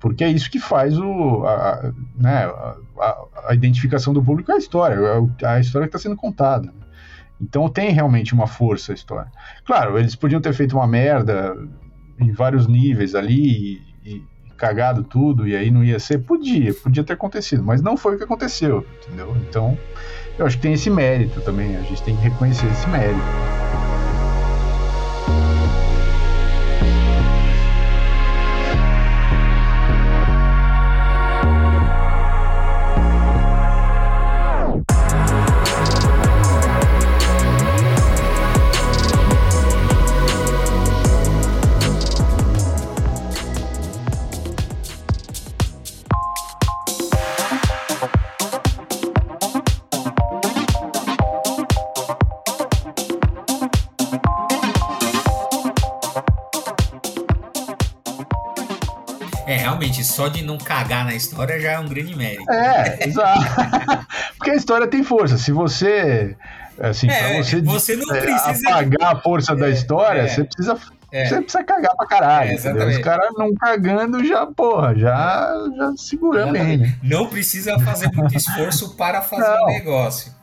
[0.01, 2.45] Porque é isso que faz o, a, né,
[2.99, 3.19] a,
[3.49, 4.97] a- identificação do público é a história,
[5.43, 6.73] é a história que está sendo contada.
[7.41, 9.31] Então tem realmente uma força a história.
[9.67, 11.55] Claro, eles podiam ter feito uma merda
[12.19, 14.25] em vários níveis ali e, e
[14.57, 16.19] cagado tudo e aí não ia ser?
[16.19, 19.35] Podia, podia ter acontecido, mas não foi o que aconteceu, entendeu?
[19.49, 19.77] Então,
[20.41, 23.21] eu acho que tem esse mérito também, a gente tem que reconhecer esse mérito.
[60.11, 62.51] Só de não cagar na história já é um grande mérito.
[62.51, 63.41] É, exato.
[64.37, 65.39] Porque a história tem força.
[65.39, 66.37] Se você.
[66.79, 70.29] Assim, é, pra você, você não é, precisa apagar a força é, da história, é,
[70.29, 70.79] você precisa.
[71.13, 71.27] É.
[71.27, 72.51] Você precisa cagar pra caralho.
[72.53, 76.79] É, Os caras não cagando já, porra, já, já segurando bem.
[76.79, 76.95] Né?
[77.03, 80.40] Não precisa fazer muito esforço para fazer o um negócio.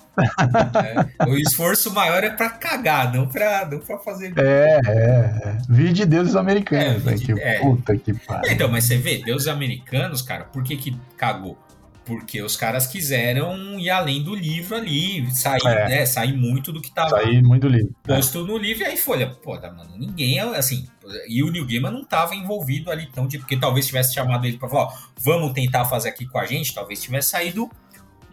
[1.19, 1.29] É.
[1.29, 4.33] O esforço maior é para cagar, não para não pra fazer.
[4.37, 5.57] É, é, é.
[5.69, 7.17] Vi de deuses americanos, é, né?
[7.17, 7.59] Que é.
[7.59, 8.51] puta que pariu.
[8.51, 11.57] Então, mas você vê, deuses americanos, cara, por que que cagou?
[12.05, 15.89] Porque os caras quiseram ir além do livro ali, sair, é.
[15.89, 18.95] né, sair muito do que tava sair muito do livro, posto no livro, e aí
[18.95, 20.87] folha, pô, tá, mano, ninguém, assim,
[21.27, 24.57] e o Neil Gaiman não tava envolvido ali tão de, porque talvez tivesse chamado ele
[24.57, 27.69] para falar, ó, vamos tentar fazer aqui com a gente, talvez tivesse saído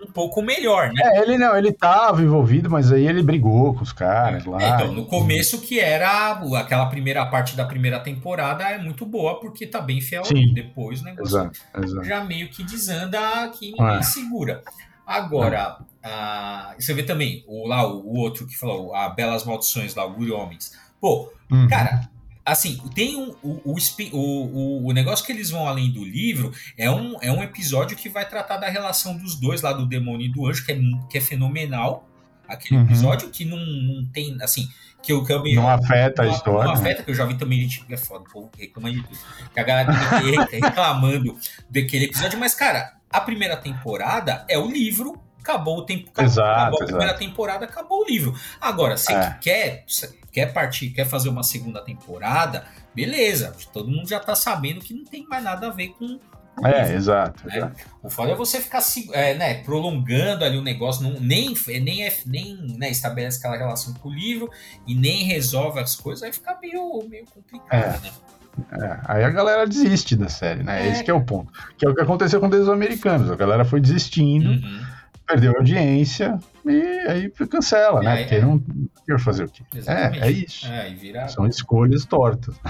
[0.00, 1.02] um pouco melhor, né?
[1.02, 4.62] É, ele não, ele tava envolvido, mas aí ele brigou com os caras lá.
[4.62, 9.40] É, então, no começo que era aquela primeira parte da primeira temporada é muito boa,
[9.40, 10.52] porque tá bem fiel Sim.
[10.52, 12.04] Depois o negócio exato, exato.
[12.04, 14.02] já meio que desanda que ninguém é.
[14.02, 14.62] segura.
[15.06, 16.80] Agora, é.
[16.80, 20.32] você vê também o, lá, o, outro que falou, a Belas Maldições lá, o Guri
[20.32, 20.72] Homens.
[21.00, 21.68] Pô, uhum.
[21.68, 22.08] cara,
[22.44, 23.76] assim, tem um, o, o,
[24.12, 28.08] o, o negócio que eles vão além do livro é um, é um episódio que
[28.08, 30.78] vai tratar da relação dos dois lá, do demônio e do anjo, que é,
[31.08, 32.08] que é fenomenal.
[32.46, 32.84] Aquele uhum.
[32.84, 34.68] episódio que não, não tem, assim,
[35.02, 35.54] que eu também.
[35.54, 36.64] Não afeta a história.
[36.64, 37.84] Não afeta, que eu já vi também gente.
[37.88, 39.18] É foda, o povo reclama de tudo.
[39.52, 39.92] Que a galera
[40.50, 41.38] reclamando
[41.70, 46.10] daquele episódio, mas, cara, a primeira temporada é o livro acabou o tempo.
[46.18, 48.34] Exato, acabou a primeira temporada, acabou o livro.
[48.58, 49.38] Agora, você é.
[49.40, 49.84] quer,
[50.32, 53.54] quer partir, quer fazer uma segunda temporada, beleza.
[53.72, 56.18] Todo mundo já tá sabendo que não tem mais nada a ver com.
[56.56, 57.56] com é, livro, exato, né?
[57.58, 62.10] exato, O foda é você ficar é, né, prolongando ali o negócio, não, nem, nem,
[62.26, 64.50] nem né, estabelece aquela relação com o livro
[64.86, 68.00] e nem resolve as coisas, aí fica meio, meio complicado, é.
[68.00, 68.12] né?
[68.70, 70.86] É, aí a galera desiste da série, né?
[70.86, 70.92] É.
[70.92, 71.52] Esse que é o ponto.
[71.76, 73.28] Que é o que aconteceu com os americanos.
[73.28, 74.48] A galera foi desistindo.
[74.48, 74.93] Uhum
[75.26, 78.22] perdeu audiência e aí cancela, né?
[78.22, 78.40] Porque é.
[78.40, 78.62] não
[79.06, 79.62] quer fazer o quê?
[79.86, 80.66] É, é isso.
[80.66, 81.28] É, vira...
[81.28, 82.54] São escolhas tortas.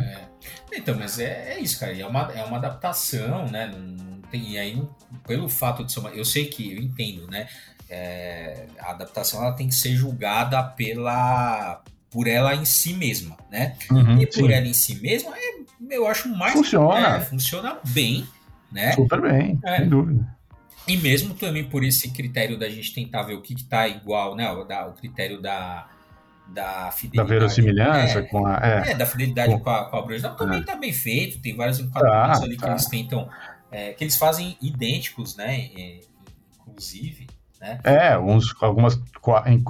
[0.00, 0.32] É.
[0.74, 1.96] Então, mas é, é, isso, cara.
[1.96, 3.70] É uma, é uma adaptação, né?
[3.72, 4.82] Não tem, e aí,
[5.26, 6.10] pelo fato de ser uma.
[6.10, 7.46] Eu sei que eu entendo, né?
[7.88, 13.74] É, a adaptação ela tem que ser julgada pela por ela em si mesma, né?
[13.90, 14.52] Uhum, e por sim.
[14.52, 18.26] ela em si mesma, é, eu acho mais funciona, é, funciona bem,
[18.70, 18.92] né?
[18.92, 19.78] Super bem, é.
[19.78, 20.26] sem dúvida.
[20.86, 24.50] E mesmo também por esse critério da gente tentar ver o que está igual, né?
[24.50, 25.88] O, da, o critério da,
[26.48, 27.28] da fidelidade.
[27.28, 28.60] Da verossimilhança é, com a.
[28.62, 30.78] É, é da fidelidade com, com a, com a original também está é.
[30.78, 31.40] bem feito.
[31.40, 32.66] Tem vários enquadramentos tá, ali tá.
[32.66, 33.28] que eles tentam.
[33.70, 35.70] É, que eles fazem idênticos, né?
[35.76, 36.00] É,
[36.66, 37.26] inclusive.
[37.60, 37.78] Né?
[37.84, 39.00] É, uns, algumas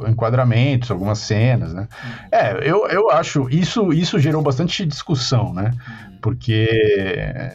[0.08, 1.86] enquadramentos, algumas cenas, né?
[2.02, 2.28] Uhum.
[2.32, 5.72] É, eu, eu acho isso isso gerou bastante discussão, né?
[5.72, 6.18] Uhum.
[6.22, 6.70] Porque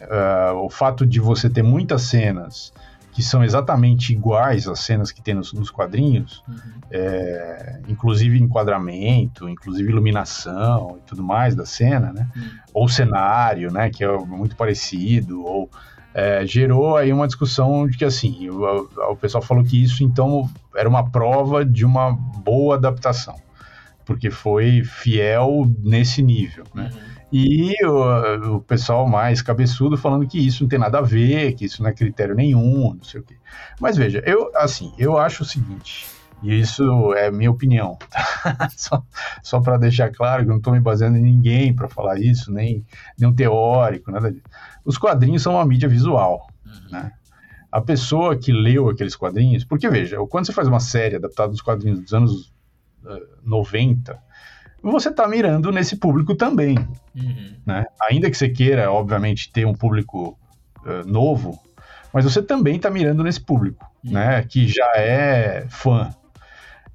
[0.04, 2.72] uh, o fato de você ter muitas cenas
[3.18, 6.56] que são exatamente iguais às cenas que tem nos, nos quadrinhos, uhum.
[6.88, 12.28] é, inclusive enquadramento, inclusive iluminação e tudo mais da cena, né?
[12.36, 12.48] Uhum.
[12.72, 13.90] Ou cenário, né?
[13.90, 15.68] Que é muito parecido, ou
[16.14, 20.48] é, gerou aí uma discussão de que assim, o, o pessoal falou que isso então
[20.72, 23.34] era uma prova de uma boa adaptação,
[24.06, 26.90] porque foi fiel nesse nível, né?
[26.94, 27.17] Uhum.
[27.30, 31.66] E o, o, pessoal mais cabeçudo falando que isso não tem nada a ver, que
[31.66, 33.36] isso não é critério nenhum, não sei o quê.
[33.78, 36.06] Mas veja, eu assim, eu acho o seguinte,
[36.42, 38.70] e isso é minha opinião, tá?
[38.74, 39.02] só,
[39.42, 42.50] só para deixar claro que eu não estou me baseando em ninguém para falar isso,
[42.52, 42.84] nem
[43.18, 44.44] nenhum teórico, nada disso.
[44.84, 46.90] Os quadrinhos são uma mídia visual, uhum.
[46.92, 47.12] né?
[47.70, 51.60] A pessoa que leu aqueles quadrinhos, porque veja, quando você faz uma série adaptada dos
[51.60, 52.54] quadrinhos dos anos
[53.04, 54.18] uh, eh, 90,
[54.82, 56.78] você está mirando nesse público também.
[57.14, 57.54] Uhum.
[57.66, 57.86] Né?
[58.08, 60.38] Ainda que você queira, obviamente, ter um público
[60.84, 61.58] uh, novo,
[62.12, 64.12] mas você também está mirando nesse público, uhum.
[64.12, 64.42] né?
[64.42, 66.10] que já é fã.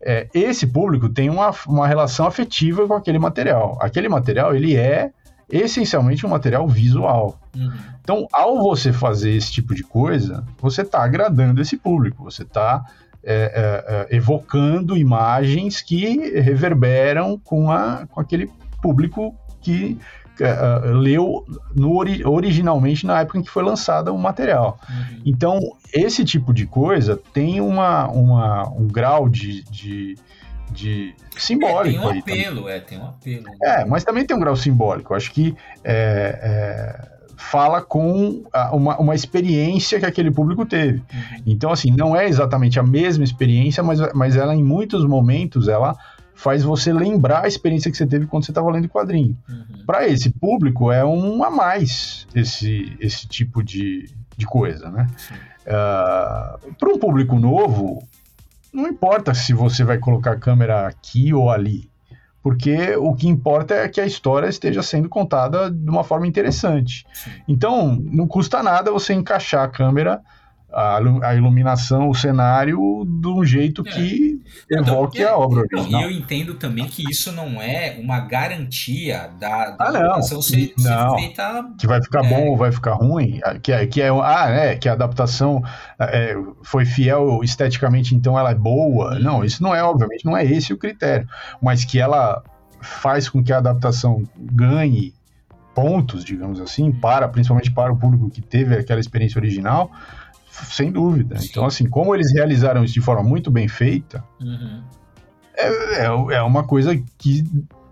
[0.06, 3.78] É, esse público tem uma, uma relação afetiva com aquele material.
[3.82, 5.12] Aquele material, ele é
[5.50, 7.40] essencialmente um material visual.
[7.56, 7.72] Uhum.
[8.02, 12.84] Então, ao você fazer esse tipo de coisa, você está agradando esse público, você está
[13.24, 18.50] é, é, é, evocando imagens que reverberam com, a, com aquele
[18.82, 19.98] público que
[20.40, 24.80] é, leu no, originalmente na época em que foi lançado o material.
[24.90, 25.22] Uhum.
[25.26, 25.60] Então,
[25.94, 30.18] esse tipo de coisa tem uma, uma um grau de, de,
[30.72, 32.10] de simbólico.
[32.10, 32.74] É, tem um apelo, também.
[32.74, 33.46] é, tem um apelo.
[33.64, 35.14] É, mas também tem um grau simbólico.
[35.14, 41.00] Acho que é, é, fala com a, uma, uma experiência que aquele público teve.
[41.00, 41.44] Uhum.
[41.46, 45.96] Então, assim, não é exatamente a mesma experiência, mas, mas ela, em muitos momentos, ela
[46.36, 49.38] faz você lembrar a experiência que você teve quando você estava lendo o quadrinho.
[49.48, 49.86] Uhum.
[49.86, 55.08] Para esse público, é um a mais esse, esse tipo de, de coisa, né?
[55.62, 58.04] Uh, Para um público novo,
[58.74, 61.90] não importa se você vai colocar a câmera aqui ou ali,
[62.44, 67.08] porque o que importa é que a história esteja sendo contada de uma forma interessante.
[67.48, 70.22] Então, não custa nada você encaixar a câmera
[70.74, 73.92] a, iluminação, o cenário de um jeito É.
[73.92, 76.02] que Então, evoque é, a obra original.
[76.02, 80.74] e eu entendo também que isso não é uma garantia da, da Ah, adaptação ser,
[80.80, 81.16] Não.
[81.18, 81.66] feita.
[81.78, 82.30] Que vai ficar É.
[82.30, 85.64] bom ou vai ficar ruim, que é, que é ah, é, que a adaptação
[86.00, 89.20] é, foi fiel esteticamente, então ela é boa.
[89.20, 91.28] Não, isso não é, obviamente, não é esse o critério.
[91.62, 92.42] Mas que ela
[92.82, 95.14] faz com que a adaptação ganhe
[95.74, 99.90] pontos, digamos assim, para, principalmente para o público que teve aquela experiência original,
[100.70, 101.40] sem dúvida.
[101.40, 101.48] Sim.
[101.50, 104.84] Então, assim, como eles realizaram isso de forma muito bem feita, Uhum.
[105.56, 107.44] é, é uma coisa que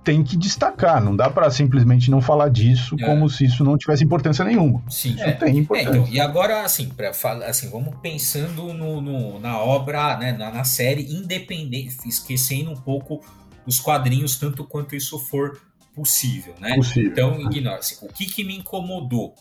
[0.03, 0.99] tem que destacar.
[1.03, 3.05] Não dá para simplesmente não falar disso É.
[3.05, 4.81] como se isso não tivesse importância nenhuma.
[4.89, 5.13] Sim.
[5.15, 5.89] Isso tem É, importância.
[5.99, 10.51] então, e agora, assim, pra falar, assim, vamos pensando no, no- na obra, né, na,
[10.51, 13.21] na série independente, esquecendo um pouco
[13.65, 15.59] os quadrinhos, tanto quanto isso for
[15.93, 16.73] possível, né?
[16.75, 17.11] Possível.
[17.11, 17.77] Então, ignora.
[17.77, 19.35] Assim, o que, que me incomodou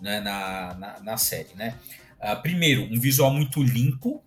[0.00, 1.74] né, na, na, na série, né?
[2.20, 4.22] Ah, primeiro, um visual muito limpo,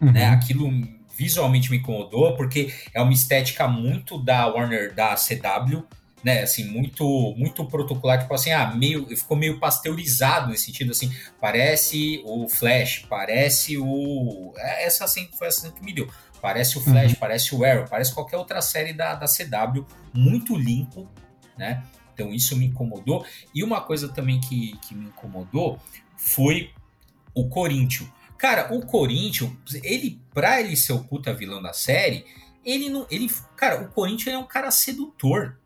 [0.00, 0.10] Uhum.
[0.12, 0.26] né?
[0.26, 0.68] Aquilo
[1.16, 5.84] visualmente me incomodou, porque é uma estética muito da Warner, da CW,
[6.24, 6.42] né?
[6.42, 7.04] Assim, muito
[7.36, 13.06] muito protocolar, tipo assim, ah, meio, ficou meio pasteurizado nesse sentido, assim, parece o Flash,
[13.08, 14.52] parece o...
[14.56, 16.10] é, Essa assim, foi a sensação que me deu.
[16.40, 21.08] Parece o Flash, parece o Arrow, parece qualquer outra série da, da CW, muito limpo,
[21.56, 21.84] né?
[22.12, 23.24] Então isso me incomodou.
[23.54, 25.78] E uma coisa também que, que me incomodou
[26.16, 26.70] foi
[27.34, 28.08] o Corinthians.
[28.36, 32.24] Cara, o Corinthians, ele, pra ele ser o puta vilão da série,
[32.64, 33.06] ele não.
[33.10, 35.56] Ele, cara, o Corinthians é um cara sedutor.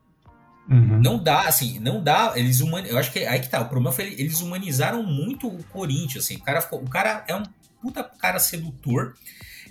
[0.68, 1.00] Uhum.
[1.00, 2.32] Não dá, assim, não dá.
[2.34, 2.84] Eles human...
[2.84, 3.60] Eu acho que aí que tá.
[3.60, 6.36] O problema foi eles humanizaram muito o Corinthians, assim.
[6.36, 6.82] O cara, ficou...
[6.82, 7.44] o cara é um
[7.80, 9.14] puta cara sedutor.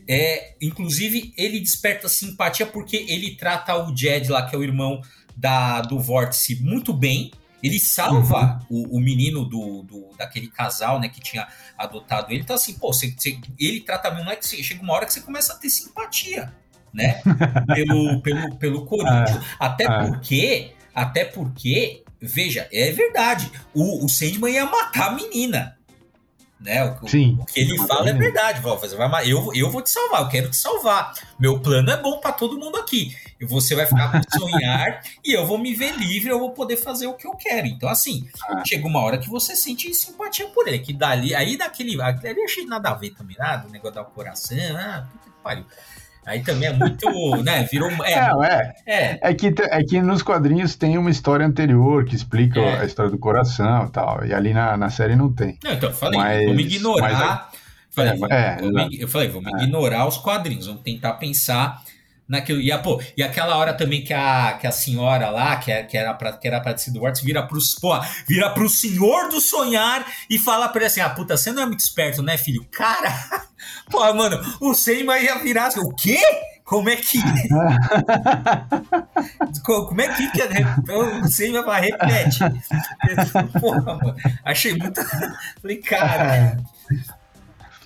[0.07, 5.01] É, inclusive, ele desperta simpatia porque ele trata o Jed lá, que é o irmão
[5.35, 7.31] da, do Vórtice, muito bem.
[7.65, 11.47] Ele salva o, o menino do, do- daquele casal, né, que tinha
[11.77, 12.41] adotado ele.
[12.43, 15.13] Então, assim, pô, você, você- ele trata não é que você- chega uma hora que
[15.13, 16.53] você começa a ter simpatia,
[16.93, 17.21] né?
[17.73, 19.43] pelo, pelo, pelo Corinthians.
[19.59, 20.07] até é.
[20.07, 23.51] porque, até porque, veja, é verdade.
[23.73, 25.77] O, o Sandman ia matar a menina.
[26.59, 26.83] Né?
[27.01, 27.37] O, Sim.
[27.39, 28.61] o que ele fala é verdade.
[28.61, 31.13] Você vai, eu, eu vou te salvar, eu quero te salvar.
[31.39, 33.15] Meu plano é bom pra todo mundo aqui.
[33.39, 36.77] E você vai ficar com sonhar e eu vou me ver livre, eu vou poder
[36.77, 37.67] fazer o que eu quero.
[37.67, 38.63] Então, assim, Ah.
[38.65, 40.79] chega uma hora que você sente simpatia por ele.
[40.79, 42.01] Que dali, aí daquele.
[42.01, 45.25] Aquele ali eu achei nada a ver também, nada, o negócio do coração, ah, puta
[45.25, 45.65] que pariu.
[46.25, 47.07] Aí também é muito,
[47.43, 47.63] né?
[47.71, 47.91] Virou.
[48.03, 52.15] É, Não, é, é, é, que, é que nos quadrinhos tem uma história anterior que
[52.15, 52.79] explica É.
[52.81, 54.25] a história do coração e tal.
[54.25, 55.59] E ali na, na série não tem.
[55.63, 57.51] Não, então, eu falei, Mas- vamos ignorar.
[57.91, 58.95] falei, é, vamos- é, exato.
[58.95, 61.83] eu falei, vamos ignorar os quadrinhos, vamos tentar pensar
[62.27, 62.61] naquilo.
[62.61, 65.83] E, a, pô, e aquela hora também que a, que a senhora lá, que, é-
[65.83, 69.29] que era pra, que era pra ter sido Warts, vira pro, pô, vira pro senhor
[69.29, 72.37] do sonhar e fala pra ele assim: ah, puta, você não é muito esperto, né,
[72.37, 72.65] filho?
[72.71, 73.11] Cara,
[73.89, 76.17] pô, mano, o Seymour ia virar assim, o quê?
[76.63, 77.19] Como é que.
[79.63, 80.29] Co- Como é que.
[80.31, 80.41] que
[80.91, 82.39] o Seymour vai repete.
[83.59, 85.01] Porra, mano, achei muito.
[85.61, 86.57] Falei, cara.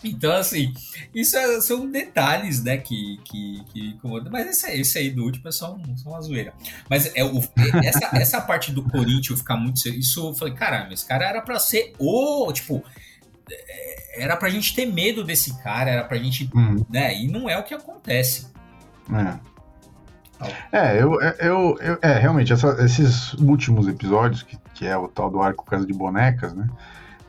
[0.03, 0.73] Então, assim,
[1.13, 4.31] isso é- são detalhes, né, que, que, que incomodam.
[4.31, 6.53] Mas esse, aí- esse aí do último é só, um- só uma zoeira.
[6.89, 7.41] Mas é o,
[7.83, 9.77] essa, essa parte do Corinthians ficar muito.
[9.89, 12.51] Isso eu falei, caramba, esse cara era pra ser o.
[12.53, 12.81] Tipo,
[13.51, 16.49] é, era pra gente ter medo desse cara, era pra gente.
[16.55, 18.47] Hum, Né, e não é o que acontece.
[19.13, 19.49] é.
[20.71, 25.29] É, eu, eu, eu- é, realmente, essa- esses últimos episódios, que, que é o tal
[25.29, 26.69] do arco Casa de Bonecas, né?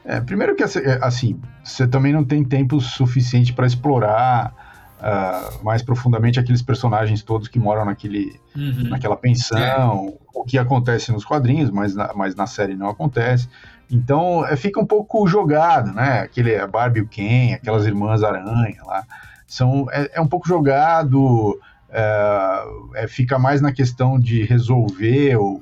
[0.05, 4.55] É, primeiro que, assim, é, assim, você também não tem tempo suficiente para explorar
[5.01, 8.89] uh, mais profundamente aqueles personagens todos que moram naquele, uhum.
[8.89, 10.19] naquela pensão, é.
[10.35, 13.49] o que acontece nos quadrinhos, mas na, mas na série não acontece.
[13.91, 16.21] Então é, fica um pouco jogado, né?
[16.21, 19.05] Aquele a Barbie e o Ken, aquelas irmãs aranha lá.
[19.47, 21.59] São, é, é um pouco jogado,
[21.89, 25.61] é, é, fica mais na questão de resolver o,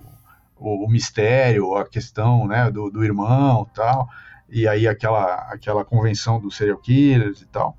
[0.59, 4.09] o, o mistério, a questão né, do, do irmão tal,
[4.49, 7.77] e aí aquela, aquela convenção dos serial killers e tal.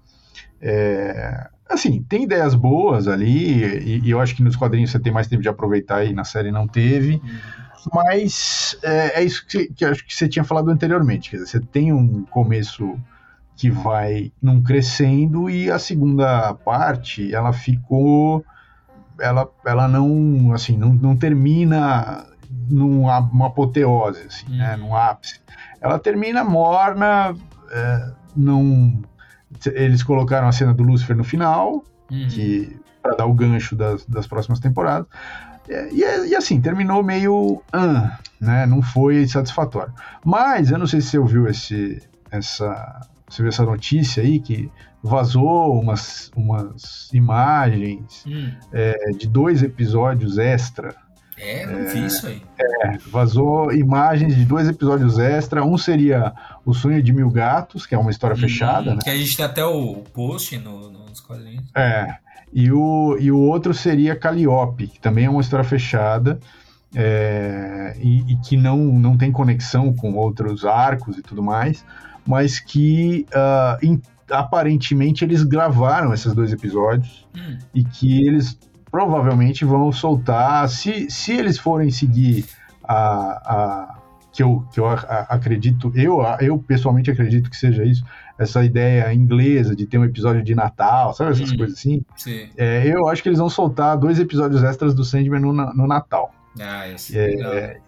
[0.61, 5.13] É, assim, tem ideias boas ali, e, e, eu acho que nos quadrinhos você tem
[5.13, 7.22] mais tempo de aproveitar e na série não teve.
[7.93, 11.30] Mas é, é isso que, que acho que você tinha falado anteriormente.
[11.30, 12.99] Quer dizer, você tem um começo
[13.55, 18.43] que vai num crescendo e a segunda parte ela ficou
[19.20, 22.26] ela, ela não assim não, não termina
[22.70, 23.17] numa
[23.47, 24.80] apoteose assim, né, uhum.
[24.80, 25.41] num ápice
[25.82, 27.36] ela termina morna
[27.71, 29.01] é, não
[29.65, 32.27] eles colocaram a cena do Lucifer no final uhum.
[32.30, 35.07] que para dar o gancho das, das próximas temporadas
[35.91, 37.61] e, e, assim, terminou meio.
[37.73, 38.09] Uh,
[38.41, 38.65] né?
[38.65, 39.93] Não foi satisfatório.
[40.25, 42.01] Mas eu não sei se você ouviu esse,
[42.32, 44.71] essa, você viu essa notícia aí que
[45.03, 48.51] vazou umas, umas imagens hum.
[48.73, 50.95] é, de dois episódios extra.
[51.40, 52.42] É, não vi isso aí.
[52.60, 55.64] É, vazou imagens de dois episódios extra.
[55.64, 56.34] Um seria
[56.66, 58.96] O Sonho de Mil Gatos, que é uma história hum, fechada.
[58.96, 59.00] Né?
[59.02, 61.64] Que a gente tem até o post no, nos quadrinhos.
[61.74, 62.16] É.
[62.52, 66.40] E o, e o outro seria Calliope, que também é uma história fechada.
[66.96, 71.86] É, e, e, que não, não tem conexão com outros arcos e tudo mais,
[72.26, 77.58] mas que uh, in, aparentemente eles gravaram esses dois episódios hum.
[77.76, 78.58] e que eles
[78.92, 82.46] provavelmente vão soltar, se, se eles forem seguir
[82.84, 84.00] a, a
[84.32, 88.04] que eu, que eu acredito, eu, eu pessoalmente acredito que seja isso,
[88.38, 92.06] essa ideia inglesa de ter um episódio de Natal, sabe essas hum, coisas assim?
[92.16, 92.48] Sim.
[92.56, 96.32] É, eu acho que eles vão soltar dois episódios extras do Sandman no, no Natal.
[96.60, 97.80] Ah, é, é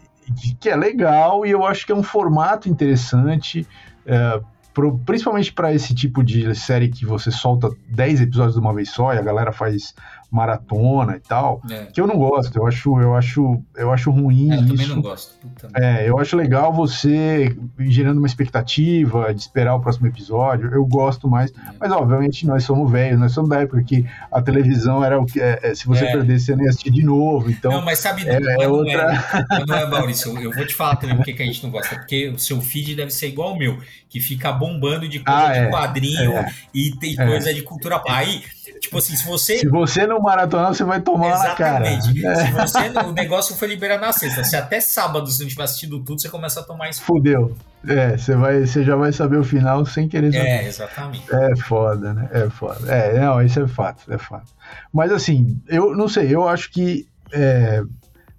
[0.60, 3.68] que é legal e eu acho que é um formato interessante.
[4.06, 4.42] É,
[4.74, 8.90] pro, principalmente para esse tipo de série que você solta 10 episódios de uma vez
[8.90, 9.94] só e a galera faz
[10.32, 11.88] maratona e tal, é.
[11.88, 14.68] que eu não gosto, eu acho, eu acho, eu acho ruim é, eu isso.
[14.70, 15.34] também não gosto.
[15.42, 20.86] Puta é, eu acho legal você gerando uma expectativa de esperar o próximo episódio, eu
[20.86, 21.74] gosto mais, é.
[21.78, 25.42] mas obviamente nós somos velhos, nós somos da época que a televisão era o que,
[25.42, 26.12] é, é, se você é.
[26.14, 27.72] perdesse você não ia assistir de novo, então...
[27.74, 29.46] Não, mas sabe, é, não, é outra...
[29.68, 32.30] não é, Maurício, eu vou te falar também porque que a gente não gosta, porque
[32.30, 33.78] o seu feed deve ser igual ao meu,
[34.08, 36.34] que fica bombando de coisa ah, de quadrinho
[36.74, 38.02] e tem coisa de cultura...
[38.08, 38.44] Aí
[38.92, 39.58] Tipo assim, se você.
[39.58, 42.14] Se você não maratonar, você vai tomar Exatamente.
[42.14, 42.46] na cara.
[42.46, 43.08] Se você.
[43.08, 44.44] O negócio foi liberado na sexta.
[44.44, 47.02] Se até sábado você não tiver assistido tudo, você começa a tomar isso.
[47.02, 47.56] Fudeu.
[47.88, 50.46] É, você, vai, você já vai saber o final sem querer saber.
[50.46, 51.24] É, exatamente.
[51.34, 52.30] É foda, né?
[52.34, 52.94] É foda.
[52.94, 54.52] É, não, isso é fato, é fato.
[54.92, 57.08] Mas assim, eu não sei, eu acho que.
[57.32, 57.82] É,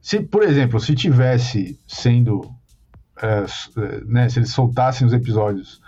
[0.03, 2.55] se, por exemplo, se tivesse sendo.
[3.23, 3.47] É,
[4.05, 5.81] né, se eles soltassem os episódios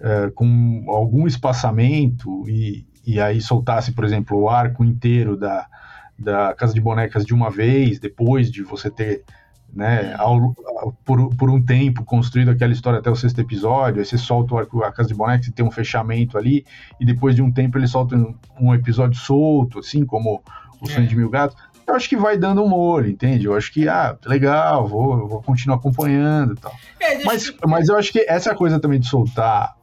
[0.00, 5.66] é, com algum espaçamento e, e aí soltasse, por exemplo, o arco inteiro da,
[6.18, 9.24] da Casa de Bonecas de uma vez, depois de você ter,
[9.72, 10.54] né, ao,
[11.06, 14.58] por, por um tempo construído aquela história até o sexto episódio, aí você solta o
[14.58, 16.66] arco, a Casa de Bonecas e tem um fechamento ali,
[17.00, 20.42] e depois de um tempo ele solta um, um episódio solto, assim como
[20.78, 21.08] o Sonho é.
[21.08, 21.56] de Mil Gatos.
[21.86, 23.46] Eu acho que vai dando um molho, entende?
[23.46, 26.74] Eu acho que, ah, legal, vou, vou continuar acompanhando e tal.
[27.00, 29.74] É, mas, mas eu acho que essa coisa também de soltar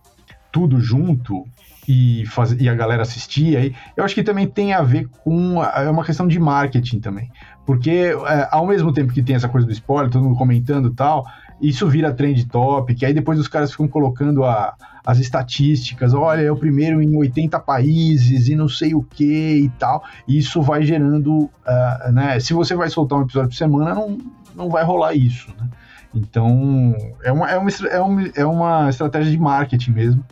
[0.51, 1.43] tudo junto,
[1.87, 5.63] e, faz, e a galera assistir, aí, eu acho que também tem a ver com.
[5.63, 7.31] É uma questão de marketing também.
[7.65, 11.25] Porque é, ao mesmo tempo que tem essa coisa do spoiler, todo mundo comentando tal,
[11.61, 14.75] isso vira trend topic, aí depois os caras ficam colocando a,
[15.05, 19.69] as estatísticas, olha, é o primeiro em 80 países e não sei o que e
[19.79, 23.95] tal, e isso vai gerando, uh, né, se você vai soltar um episódio por semana,
[23.95, 24.17] não,
[24.55, 25.67] não vai rolar isso, né?
[26.13, 30.23] Então, é uma, é, uma, é, uma, é uma estratégia de marketing mesmo,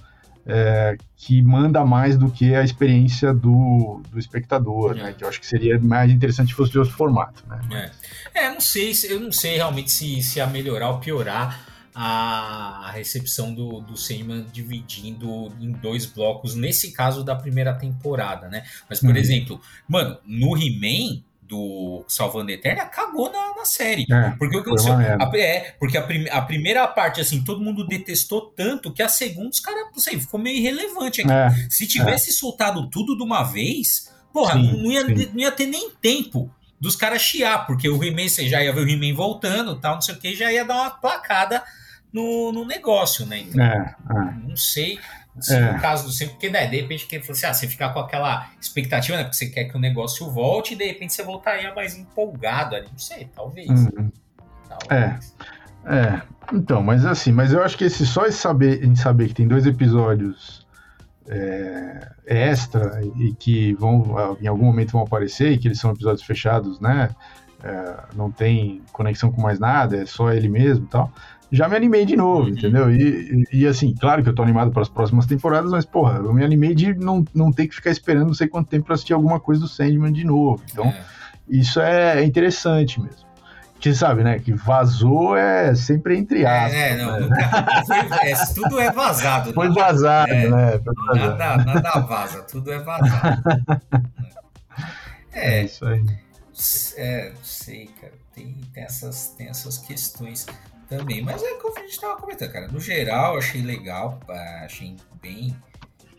[0.46, 5.04] é, que manda mais do que a experiência do, do espectador, é.
[5.04, 5.14] né?
[5.14, 7.92] Que eu acho que seria mais interessante se fosse outro formato, né?
[8.34, 8.46] É.
[8.46, 12.92] é, não sei, eu não sei realmente se, se ia melhorar ou piorar a, a
[12.92, 18.66] recepção do, do Sandman dividindo em dois blocos, nesse caso da primeira temporada, né?
[18.90, 19.18] Mas, por uhum.
[19.18, 21.22] exemplo, mano, no He-Man,
[21.54, 24.08] do Salvando a Eterna cagou na, na série.
[24.12, 24.94] É, porque o que aconteceu?
[24.94, 29.08] A, é, porque a, prim, a, primeira parte, assim, todo mundo detestou tanto que a
[29.08, 31.32] segunda, os caras, não sei, ficou meio irrelevante aqui.
[31.32, 32.34] É, Se tivesse é.
[32.34, 36.50] soltado tudo de uma vez, porra, sim, não, ia, não ia ter nem tempo
[36.80, 40.02] dos caras chiar, porque o He-Man, você já ia ver o He-Man voltando tal, não
[40.02, 41.64] sei o que, já ia dar uma placada
[42.12, 43.40] no, no negócio, né?
[43.40, 43.96] Então, é,
[44.48, 45.00] não sei.
[45.40, 45.74] Se é.
[45.74, 48.00] no caso do sempre, porque né, de repente quem falou assim, ah, você ficar com
[48.00, 49.24] aquela expectativa, né?
[49.24, 52.88] Porque você quer que o negócio volte e de repente você voltaria mais empolgado ali.
[52.92, 53.70] Não sei, talvez.
[53.70, 54.12] Uhum.
[54.70, 54.92] talvez.
[54.92, 55.20] É.
[55.86, 56.22] É.
[56.54, 59.48] Então, mas assim, mas eu acho que esse só esse saber, em saber que tem
[59.48, 60.66] dois episódios
[61.28, 66.24] é, extra e que vão em algum momento vão aparecer e que eles são episódios
[66.24, 67.10] fechados, né?
[67.64, 71.12] É, não tem conexão com mais nada, é só ele mesmo e tal
[71.54, 72.50] já me animei de novo, uhum.
[72.50, 72.92] entendeu?
[72.92, 76.18] E, e, e, assim, claro que eu tô animado para as próximas temporadas, mas, porra,
[76.18, 78.96] eu me animei de não, não ter que ficar esperando não sei quanto tempo para
[78.96, 80.64] assistir alguma coisa do Sandman de novo.
[80.72, 81.06] Então, é.
[81.48, 83.22] isso é interessante mesmo.
[83.80, 84.40] Você sabe, né?
[84.40, 86.74] Que vazou é sempre entre é, aspas.
[86.74, 87.38] É, não, né?
[87.86, 89.54] foi, é, tudo é vazado.
[89.54, 90.80] Foi vazado, é, né?
[90.80, 91.38] Foi vazado.
[91.38, 93.44] Nada, nada vaza, tudo é vazado.
[95.34, 96.04] é, é isso aí.
[96.98, 98.14] É, sei, cara.
[98.34, 100.48] Tem, tem, essas, tem essas questões
[100.88, 101.22] também.
[101.22, 102.68] Mas é como a gente estava comentando, cara.
[102.68, 104.20] No geral, achei legal,
[104.64, 105.56] achei bem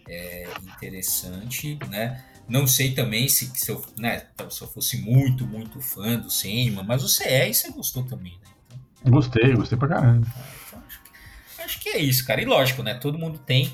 [0.09, 2.25] é, interessante, né?
[2.49, 6.83] Não sei também se, se, eu, né, se eu fosse muito, muito fã do cinema,
[6.83, 8.79] mas você é e você gostou também, né?
[9.01, 10.27] Então, gostei, gostei pra caramba.
[10.67, 12.43] Então, acho, que, acho, que, é isso, cara.
[12.43, 12.95] E lógico, né?
[12.95, 13.73] Todo mundo tem.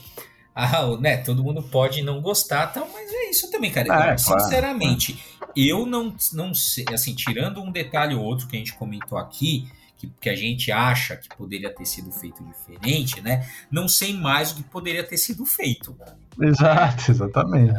[0.55, 3.87] Ah, né, todo mundo pode não gostar, tal, mas é isso também, cara.
[3.91, 5.53] Ah, é, sinceramente, claro.
[5.57, 9.71] eu não, não sei, assim, tirando um detalhe ou outro que a gente comentou aqui,
[10.01, 13.47] que, que a gente acha que poderia ter sido feito diferente, né?
[13.71, 15.97] Não sei mais o que poderia ter sido feito.
[16.41, 17.75] Exato, exatamente.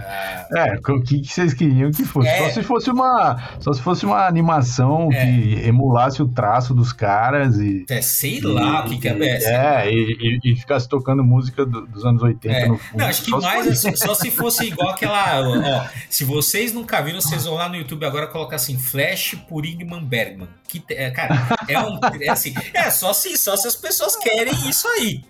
[0.51, 2.27] É, é o que, que, vocês queriam que fosse?
[2.27, 6.73] É, só se fosse uma, só se fosse uma animação é, que emulasse o traço
[6.73, 7.85] dos caras e.
[7.89, 9.11] É, sei e, lá o que, que é.
[9.11, 12.67] É, e, e, e, ficasse tocando música do, dos anos 80 é.
[12.67, 12.99] no fundo.
[12.99, 15.41] Não, acho que só mais se só se fosse igual aquela.
[15.41, 19.65] Ó, se vocês nunca viram, vocês vão lá no YouTube agora colocar assim: Flash por
[19.65, 20.47] Ingman Bergman.
[20.67, 21.99] Que, é, cara, é um.
[22.21, 25.23] É assim, é só se, só se as pessoas querem isso aí.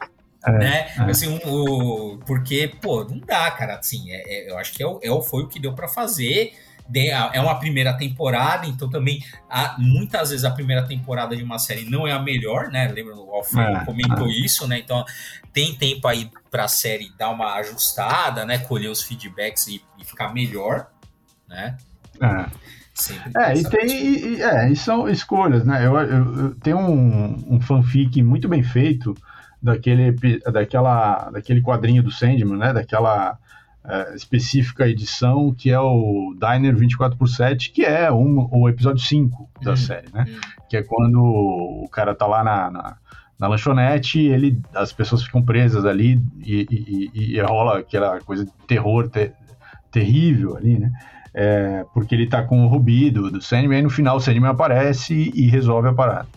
[0.46, 0.88] É, né?
[0.98, 1.02] É.
[1.04, 3.78] Assim, o, porque, pô, não dá, cara.
[3.78, 6.54] Assim, é, é eu acho que é, é, foi o que deu para fazer.
[6.94, 11.90] É uma primeira temporada, então também há, muitas vezes a primeira temporada de uma série
[11.90, 12.86] não é a melhor, né?
[12.90, 14.32] Lembra o Alfredo é, comentou é.
[14.32, 14.80] isso, né?
[14.80, 15.06] Então
[15.54, 18.58] tem tempo aí para a série dar uma ajustada, né?
[18.58, 20.88] Colher os feedbacks e, e ficar melhor,
[21.48, 21.78] né?
[22.20, 23.52] É.
[23.52, 23.88] é, e tem.
[23.88, 25.86] E, é, e são escolhas, né?
[25.86, 29.16] Eu, eu, eu tenho um, um fanfic muito bem feito
[29.62, 30.12] daquele,
[30.52, 32.74] daquela, daquele quadrinho do Sandman, né?
[32.74, 33.38] Daquela
[33.84, 39.04] é, específica edição que é o Diner 24 por 7, que é um, o episódio
[39.04, 39.78] 5 da uhum.
[39.78, 40.26] série, né?
[40.28, 40.40] Uhum.
[40.70, 42.98] Que é quando o cara tá lá na, na,
[43.40, 48.52] na lanchonete, ele, as pessoas ficam presas ali e, e, e rola aquela coisa de
[48.68, 49.34] terror ter,
[49.92, 50.92] terrível ali, né?
[51.34, 54.52] É, porque ele tá com o Rubi do, do Sandman, e no final o Sandman
[54.52, 56.28] aparece e resolve a parada.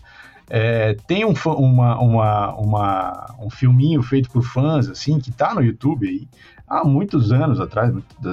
[0.48, 5.62] É, tem um, uma, uma, uma, um filminho feito por fãs, assim, que tá no
[5.62, 6.28] YouTube aí,
[6.68, 7.92] há muitos anos atrás,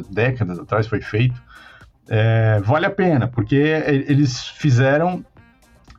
[0.09, 1.41] décadas atrás foi feito.
[2.09, 5.23] É, vale a pena, porque eles fizeram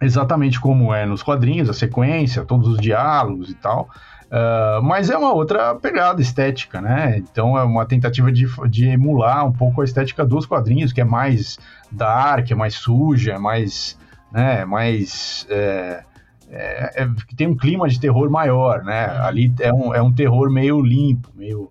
[0.01, 3.89] exatamente como é nos quadrinhos, a sequência, todos os diálogos e tal.
[4.33, 7.19] Uh, mas é uma outra pegada estética, né?
[7.19, 11.05] Então é uma tentativa de, de emular um pouco a estética dos quadrinhos, que é
[11.05, 11.59] mais
[11.91, 13.99] dark, é mais suja, é mais
[14.33, 16.05] né, mais é,
[16.53, 19.07] é, é, que tem um clima de terror maior, né?
[19.07, 19.25] Uhum.
[19.25, 21.71] Ali é um, é um terror meio limpo, meio,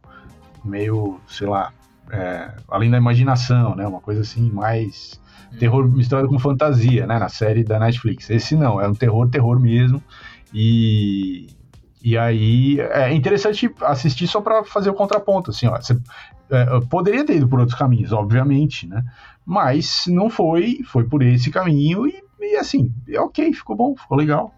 [0.66, 1.72] meio, sei lá,
[2.09, 3.88] é, além da imaginação, né?
[3.88, 5.59] Uma coisa assim mais uhum.
[5.59, 7.20] terror misturado com fantasia, né?
[7.20, 8.30] Na série da Netflix.
[8.32, 10.01] Esse não, é um terror, terror mesmo.
[10.51, 11.47] E,
[12.03, 15.80] e aí é interessante assistir só para fazer o contraponto, assim, ó.
[15.80, 15.95] Você
[16.49, 19.03] é, poderia ter ido por outros caminhos, obviamente, né?
[19.45, 24.18] Mas não foi, foi por esse caminho e e assim, é ok, ficou bom, ficou
[24.18, 24.54] legal.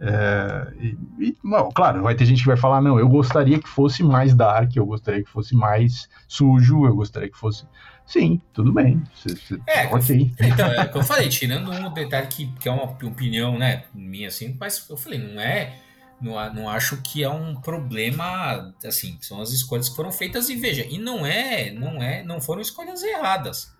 [0.00, 3.68] É, e, e bom, claro, vai ter gente que vai falar, não, eu gostaria que
[3.68, 7.64] fosse mais dark, eu gostaria que fosse mais sujo, eu gostaria que fosse.
[8.04, 9.02] Sim, tudo bem.
[9.14, 10.32] Cê, cê, é, ok.
[10.40, 13.84] Então, é o que eu falei, tirando um detalhe que, que é uma opinião, né,
[13.94, 15.78] minha assim, mas eu falei, não é.
[16.20, 20.56] Não, não acho que é um problema, assim, são as escolhas que foram feitas e
[20.56, 23.74] veja, e não é, não é, não foram escolhas erradas.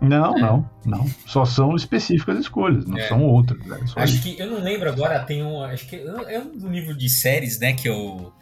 [0.00, 1.06] Não, não, não.
[1.26, 3.06] Só são específicas escolhas, não é.
[3.08, 3.64] são outras.
[3.66, 3.78] Né?
[3.96, 4.22] Acho isso.
[4.22, 5.62] que eu não lembro agora, tem um.
[5.62, 8.32] Acho que é um do livro de séries, né, que eu,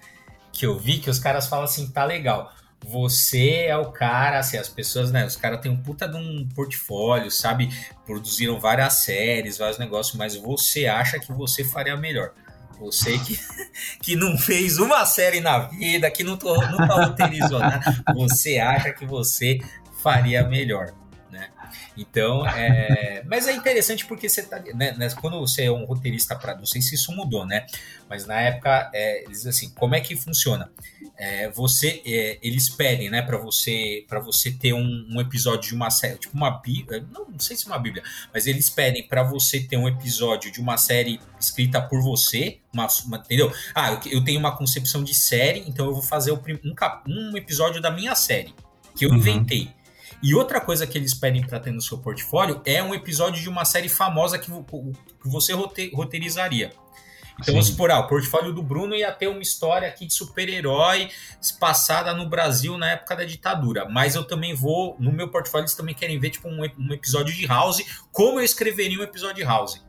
[0.53, 2.53] que eu vi, que os caras falam assim, tá legal.
[2.87, 5.27] Você é o cara, assim, as pessoas, né?
[5.27, 7.69] Os caras têm um puta de um portfólio, sabe?
[8.07, 12.33] Produziram várias séries, vários negócios, mas você acha que você faria melhor.
[12.79, 13.39] Você que,
[14.01, 17.81] que não fez uma série na vida, que não, nunca roteirizou nada,
[18.15, 19.59] você acha que você
[20.01, 20.93] faria melhor.
[21.97, 23.23] Então, é...
[23.27, 26.67] mas é interessante porque você tá, né, né, quando você é um roteirista para, não
[26.67, 27.67] sei se isso mudou, né?
[28.09, 30.71] Mas na época, é, eles assim, como é que funciona?
[31.17, 35.75] É, você, é, eles pedem, né, para você, para você ter um, um, episódio de
[35.75, 39.07] uma série, tipo uma bíblia, não, não sei se é uma bíblia, mas eles pedem
[39.07, 43.53] para você ter um episódio de uma série escrita por você, uma, uma, entendeu?
[43.75, 46.41] Ah, eu, eu, tenho uma concepção de série, então eu vou fazer um,
[47.07, 48.55] um episódio da minha série
[48.99, 49.21] que eu uhum.
[50.23, 53.49] E outra coisa que eles pedem para ter no seu portfólio é um episódio de
[53.49, 56.73] uma série famosa que, que você roteirizaria.
[57.41, 61.09] Então, vamos supor, ah, o portfólio do Bruno ia ter uma história aqui de super-herói
[61.61, 63.89] passada no Brasil na época da ditadura.
[63.89, 67.33] Mas eu também vou, no meu portfólio, eles também querem ver tipo um, um episódio
[67.33, 67.79] de House,
[68.11, 69.81] como eu escreveria um episódio de House.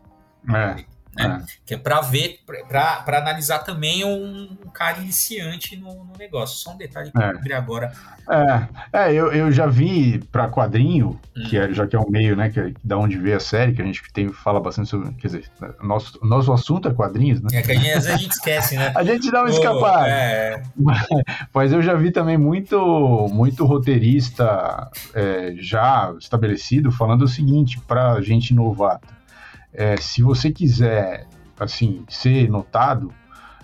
[0.47, 0.85] É.
[1.15, 1.43] Né?
[1.43, 1.59] É.
[1.65, 6.57] Que é para ver, para analisar também um, um cara iniciante no, no, negócio.
[6.57, 7.53] Só um detalhe que é.
[7.53, 7.91] eu agora.
[8.29, 11.43] É, é eu, eu já vi para quadrinho, hum.
[11.49, 13.73] que é, já que é um meio, né, que é da onde vê a série,
[13.73, 15.11] que a gente tem, fala bastante sobre.
[15.13, 15.43] Quer dizer,
[15.81, 17.49] nosso, nosso assunto é quadrinhos, né?
[17.53, 18.93] É que às vezes a gente esquece, né?
[18.95, 20.07] a gente dá uma escapada.
[20.07, 20.61] É.
[21.53, 28.21] Mas eu já vi também muito, muito roteirista é, já estabelecido falando o seguinte, para
[28.21, 29.18] gente novata
[29.73, 31.27] é, se você quiser,
[31.59, 33.13] assim, ser notado,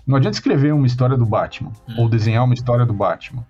[0.05, 1.95] não adianta escrever uma história do Batman hum.
[1.99, 3.45] ou desenhar uma história do Batman.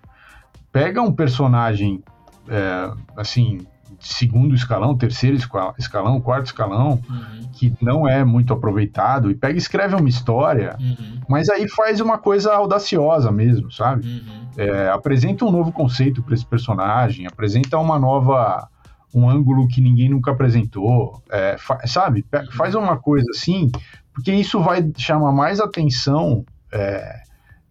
[0.72, 2.02] Pega um personagem,
[2.48, 3.66] é, assim,
[3.98, 5.36] segundo escalão, terceiro
[5.78, 7.48] escalão, quarto escalão, uhum.
[7.52, 11.20] que não é muito aproveitado, e pega e escreve uma história, uhum.
[11.28, 14.06] mas aí faz uma coisa audaciosa mesmo, sabe?
[14.06, 14.46] Uhum.
[14.56, 18.68] É, apresenta um novo conceito para esse personagem, apresenta uma nova
[19.14, 22.24] um ângulo que ninguém nunca apresentou, é, fa sabe?
[22.52, 23.70] Faz uma coisa assim,
[24.12, 27.22] porque isso vai chamar mais atenção é,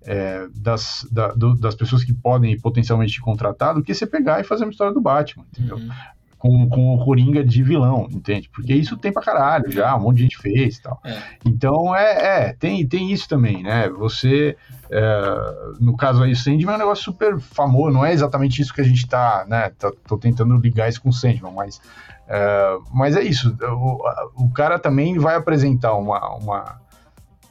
[0.04, 4.40] é, das, da, do, das pessoas que podem potencialmente te contratar do que você pegar
[4.40, 5.78] e fazer uma história do Batman, entendeu?
[5.78, 5.90] Uhum
[6.38, 8.50] com, com o Coringa de vilão, entende?
[8.50, 11.00] Porque isso tem pra caralho já, um monte de gente fez e tal.
[11.04, 11.18] É.
[11.46, 13.90] Então, é, é, tem, tem isso também, né?
[13.90, 14.56] Você,
[14.90, 18.74] é, no caso aí, o Sandman é um negócio super famoso, não é exatamente isso
[18.74, 19.72] que a gente tá, né?
[19.78, 21.82] Tá, tô tentando ligar isso com o Sandman, mas,
[22.28, 23.56] é, mas é isso.
[23.62, 26.82] O, o cara também vai apresentar uma, uma,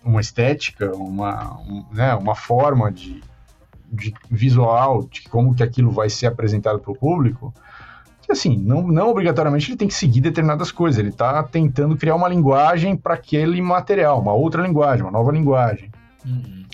[0.04, 3.20] uma estética, uma, um, né, uma forma de,
[3.90, 7.52] de visual de como que aquilo vai ser apresentado para o público
[8.26, 12.14] que assim, não, não obrigatoriamente ele tem que seguir determinadas coisas, ele está tentando criar
[12.14, 15.90] uma linguagem para aquele material, uma outra linguagem, uma nova linguagem.
[16.24, 16.64] Uhum.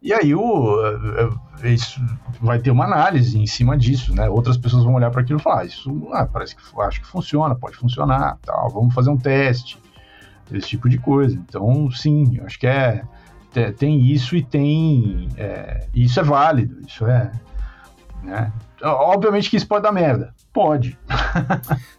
[0.00, 1.30] E aí o, eh,
[1.62, 2.00] eh, isso
[2.40, 4.28] vai ter uma análise em cima disso, né?
[4.28, 7.06] Outras pessoas vão olhar para aquilo e falar, ah, isso ah, parece que acho que
[7.06, 9.78] funciona, pode funcionar, tal, vamos fazer um teste,
[10.52, 11.34] esse tipo de coisa.
[11.34, 13.02] Então, sim, acho que é
[13.76, 17.32] tem isso e tem é, isso é válido, isso é,
[18.22, 18.52] né?
[18.82, 20.98] Obviamente que isso pode dar merda, Pode.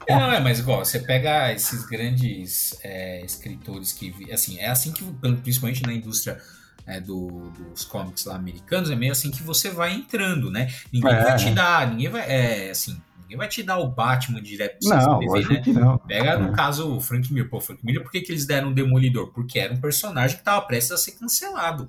[0.07, 4.13] é, não, é, mas igual, você pega esses grandes é, escritores que.
[4.33, 5.03] Assim, é assim que,
[5.41, 6.37] principalmente na indústria
[6.85, 10.73] é, do, dos comics lá americanos, é meio assim que você vai entrando, né?
[10.91, 11.23] Ninguém é.
[11.23, 12.21] vai te dar, ninguém vai.
[12.21, 15.61] É, assim, ninguém vai te dar o Batman direto pra não, escrever, né?
[15.61, 15.97] Que não.
[15.99, 16.55] Pega, no é.
[16.55, 17.49] caso, o Frank Miller.
[17.49, 19.31] Pô, Frank Miller, por que, que eles deram um Demolidor?
[19.31, 21.87] Porque era um personagem que tava prestes a ser cancelado.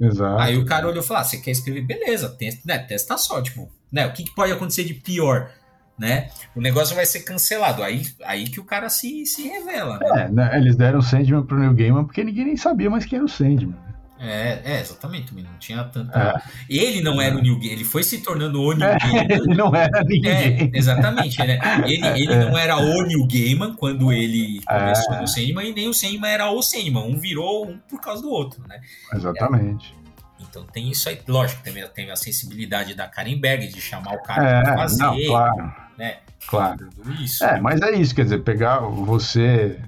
[0.00, 0.40] Exato.
[0.40, 1.82] Aí o cara olhou e falou: ah, você quer escrever?
[1.82, 4.06] Beleza, testa, né, testa só, tipo, né?
[4.06, 5.50] O que, que pode acontecer de pior?
[5.98, 6.28] né?
[6.56, 7.82] O negócio vai ser cancelado.
[7.82, 10.24] Aí, aí que o cara se, se revela, né?
[10.24, 10.50] É, né?
[10.56, 13.28] Eles deram o Sandman pro New Gaiman porque ninguém nem sabia mais quem era o
[13.28, 13.76] Sandman.
[14.24, 16.16] É, é, exatamente, não tinha tanta.
[16.16, 16.42] É.
[16.68, 19.26] Ele não era o New Gaiman, ele foi se tornando o New é, Gaiman.
[19.28, 20.70] Ele não era ninguém.
[20.72, 21.58] É, exatamente, né?
[21.84, 25.94] Ele, ele não era o New Gaiman quando ele começou no Sandman, e nem o
[25.94, 27.02] Sandman era o Sandman.
[27.02, 28.80] Um virou um por causa do outro, né?
[29.12, 29.92] Exatamente.
[30.38, 34.22] Então tem isso aí, lógico, tem, tem a sensibilidade da Karen Berg de chamar o
[34.22, 35.02] cara é, pra fazer.
[35.02, 35.74] Não, claro.
[35.98, 36.16] Né?
[36.46, 36.90] Claro.
[37.20, 37.44] Isso.
[37.44, 39.80] É, mas é isso, quer dizer, pegar você.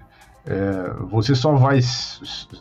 [0.47, 1.81] É, você só vai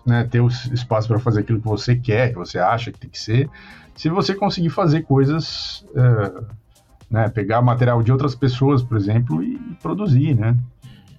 [0.06, 3.10] né, ter o espaço para fazer aquilo que você quer, que você acha que tem
[3.10, 3.50] que ser,
[3.96, 6.44] se você conseguir fazer coisas, é,
[7.10, 10.58] né, pegar material de outras pessoas, por exemplo, e, e produzir, né?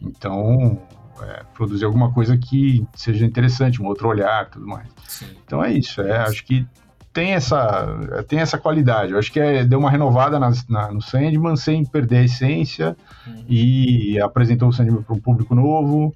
[0.03, 0.81] Então,
[1.23, 4.89] é, produzir alguma coisa que seja interessante, um outro olhar, tudo mais.
[5.07, 5.27] Sim.
[5.45, 6.01] Então é isso.
[6.01, 6.67] É, acho que
[7.13, 7.87] tem essa,
[8.27, 9.13] tem essa qualidade.
[9.13, 12.97] Eu acho que é, deu uma renovada na, na, no Sandman sem perder a essência
[13.25, 13.45] uhum.
[13.49, 16.13] e apresentou o Sandman para um público novo.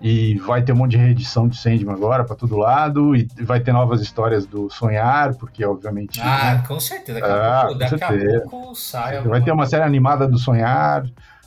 [0.00, 3.16] E vai ter um monte de reedição de Sandman agora para todo lado.
[3.16, 6.20] E vai ter novas histórias do Sonhar, porque obviamente.
[6.20, 6.64] Ah, né?
[6.68, 7.20] com certeza.
[7.20, 9.22] Daqui, a, ah, pouco, daqui a pouco sai.
[9.22, 11.04] Vai ter uma série animada do Sonhar,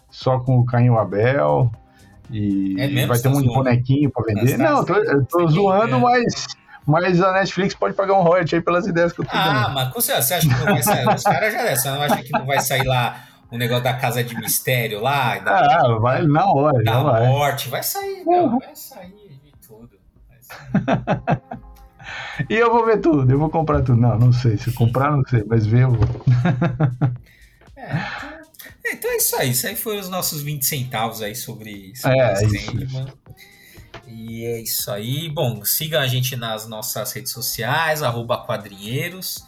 [0.10, 1.72] só com o Caim Abel.
[2.32, 4.58] E é vai ter um monte de bonequinho para vender.
[4.58, 6.00] Não, tô, eu tô zoando, é.
[6.00, 6.48] mas
[6.86, 9.58] mas a Netflix pode pagar um royalty aí pelas ideias que eu tô ah, dando.
[9.58, 11.08] Ah, mas você acha que não vai sair?
[11.08, 14.24] Os caras já você não acha que não vai sair lá um negócio da casa
[14.24, 15.40] de mistério lá.
[15.40, 17.28] Da, ah, vai na hora, da vai.
[17.28, 17.70] morte.
[17.70, 18.60] Vai sair, uhum.
[18.60, 19.90] vai sair de tudo.
[20.42, 21.42] Sair.
[22.50, 24.00] e eu vou ver tudo, eu vou comprar tudo.
[24.00, 24.58] Não, não sei.
[24.58, 26.08] Se comprar, não sei, mas ver eu vou.
[27.76, 27.92] é,
[28.80, 29.50] então, então é isso aí.
[29.50, 33.20] Isso aí foram os nossos 20 centavos aí sobre, sobre é, isso.
[34.08, 35.30] E é isso aí.
[35.30, 39.44] Bom, siga a gente nas nossas redes sociais, arroba quadrinheiros,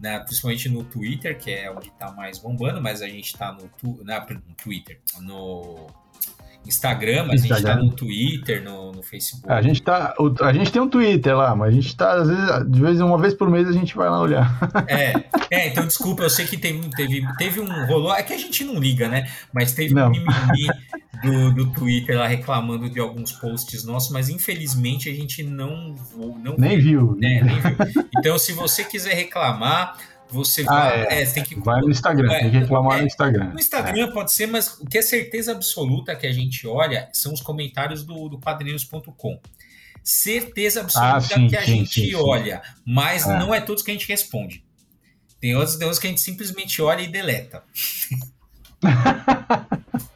[0.00, 3.68] né, principalmente no Twitter, que é onde está mais bombando, mas a gente está no,
[3.78, 5.88] tu, na, no Twitter, no
[6.66, 7.56] Instagram, mas Instagram.
[7.56, 9.52] a gente tá no Twitter, no, no Facebook.
[9.52, 12.70] A gente, tá, a gente tem um Twitter lá, mas a gente tá, às vezes,
[12.70, 14.58] de vez uma vez por mês a gente vai lá olhar.
[14.86, 18.38] É, é então desculpa, eu sei que teve, teve, teve um rolou, é que a
[18.38, 19.30] gente não liga, né?
[19.52, 20.08] Mas teve não.
[20.08, 20.68] um mimimi
[21.22, 25.94] do, do Twitter lá reclamando de alguns posts nossos, mas infelizmente a gente não,
[26.42, 27.16] não nem viu.
[27.16, 27.42] Né?
[27.42, 28.08] Nem viu.
[28.16, 29.96] Então, se você quiser reclamar,
[30.28, 31.22] você ah, vai, é.
[31.22, 33.50] É, tem que, vai no Instagram, tem que reclamar é, no Instagram.
[33.50, 34.12] No Instagram é.
[34.12, 38.04] pode ser, mas o que é certeza absoluta que a gente olha são os comentários
[38.04, 39.40] do, do quadrinhos.com.
[40.02, 43.38] Certeza absoluta ah, sim, que a sim, gente sim, olha, mas é.
[43.38, 44.64] não é todos que a gente responde.
[45.40, 47.62] Tem outros, tem outros que a gente simplesmente olha e deleta.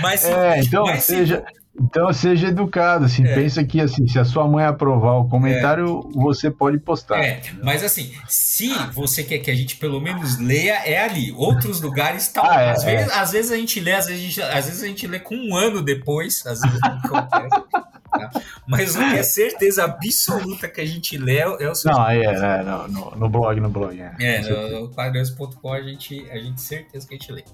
[0.00, 1.44] mas, é, então, mas, seja,
[1.78, 3.34] então seja educado, assim, é.
[3.34, 6.18] pensa que assim, se a sua mãe aprovar o comentário, é.
[6.18, 7.18] você pode postar.
[7.22, 11.32] É, mas assim, se você quer que a gente pelo menos leia, é ali.
[11.32, 13.14] Outros lugares tá, ah, é, às, vezes, é.
[13.14, 15.36] às vezes a gente lê, às vezes a gente, às vezes a gente lê com
[15.36, 18.30] um ano depois, às vezes tá?
[18.66, 21.92] Mas o que é certeza absoluta que a gente lê é o seu.
[21.92, 24.00] Não, é, é no, no, no, blog, no blog.
[24.00, 27.44] É, é no, no quadrinhos.com a gente, a gente certeza que a gente lê.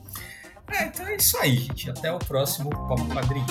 [0.69, 1.91] É, então é isso aí, gente.
[1.91, 3.47] Até o próximo Papo Quadrinho.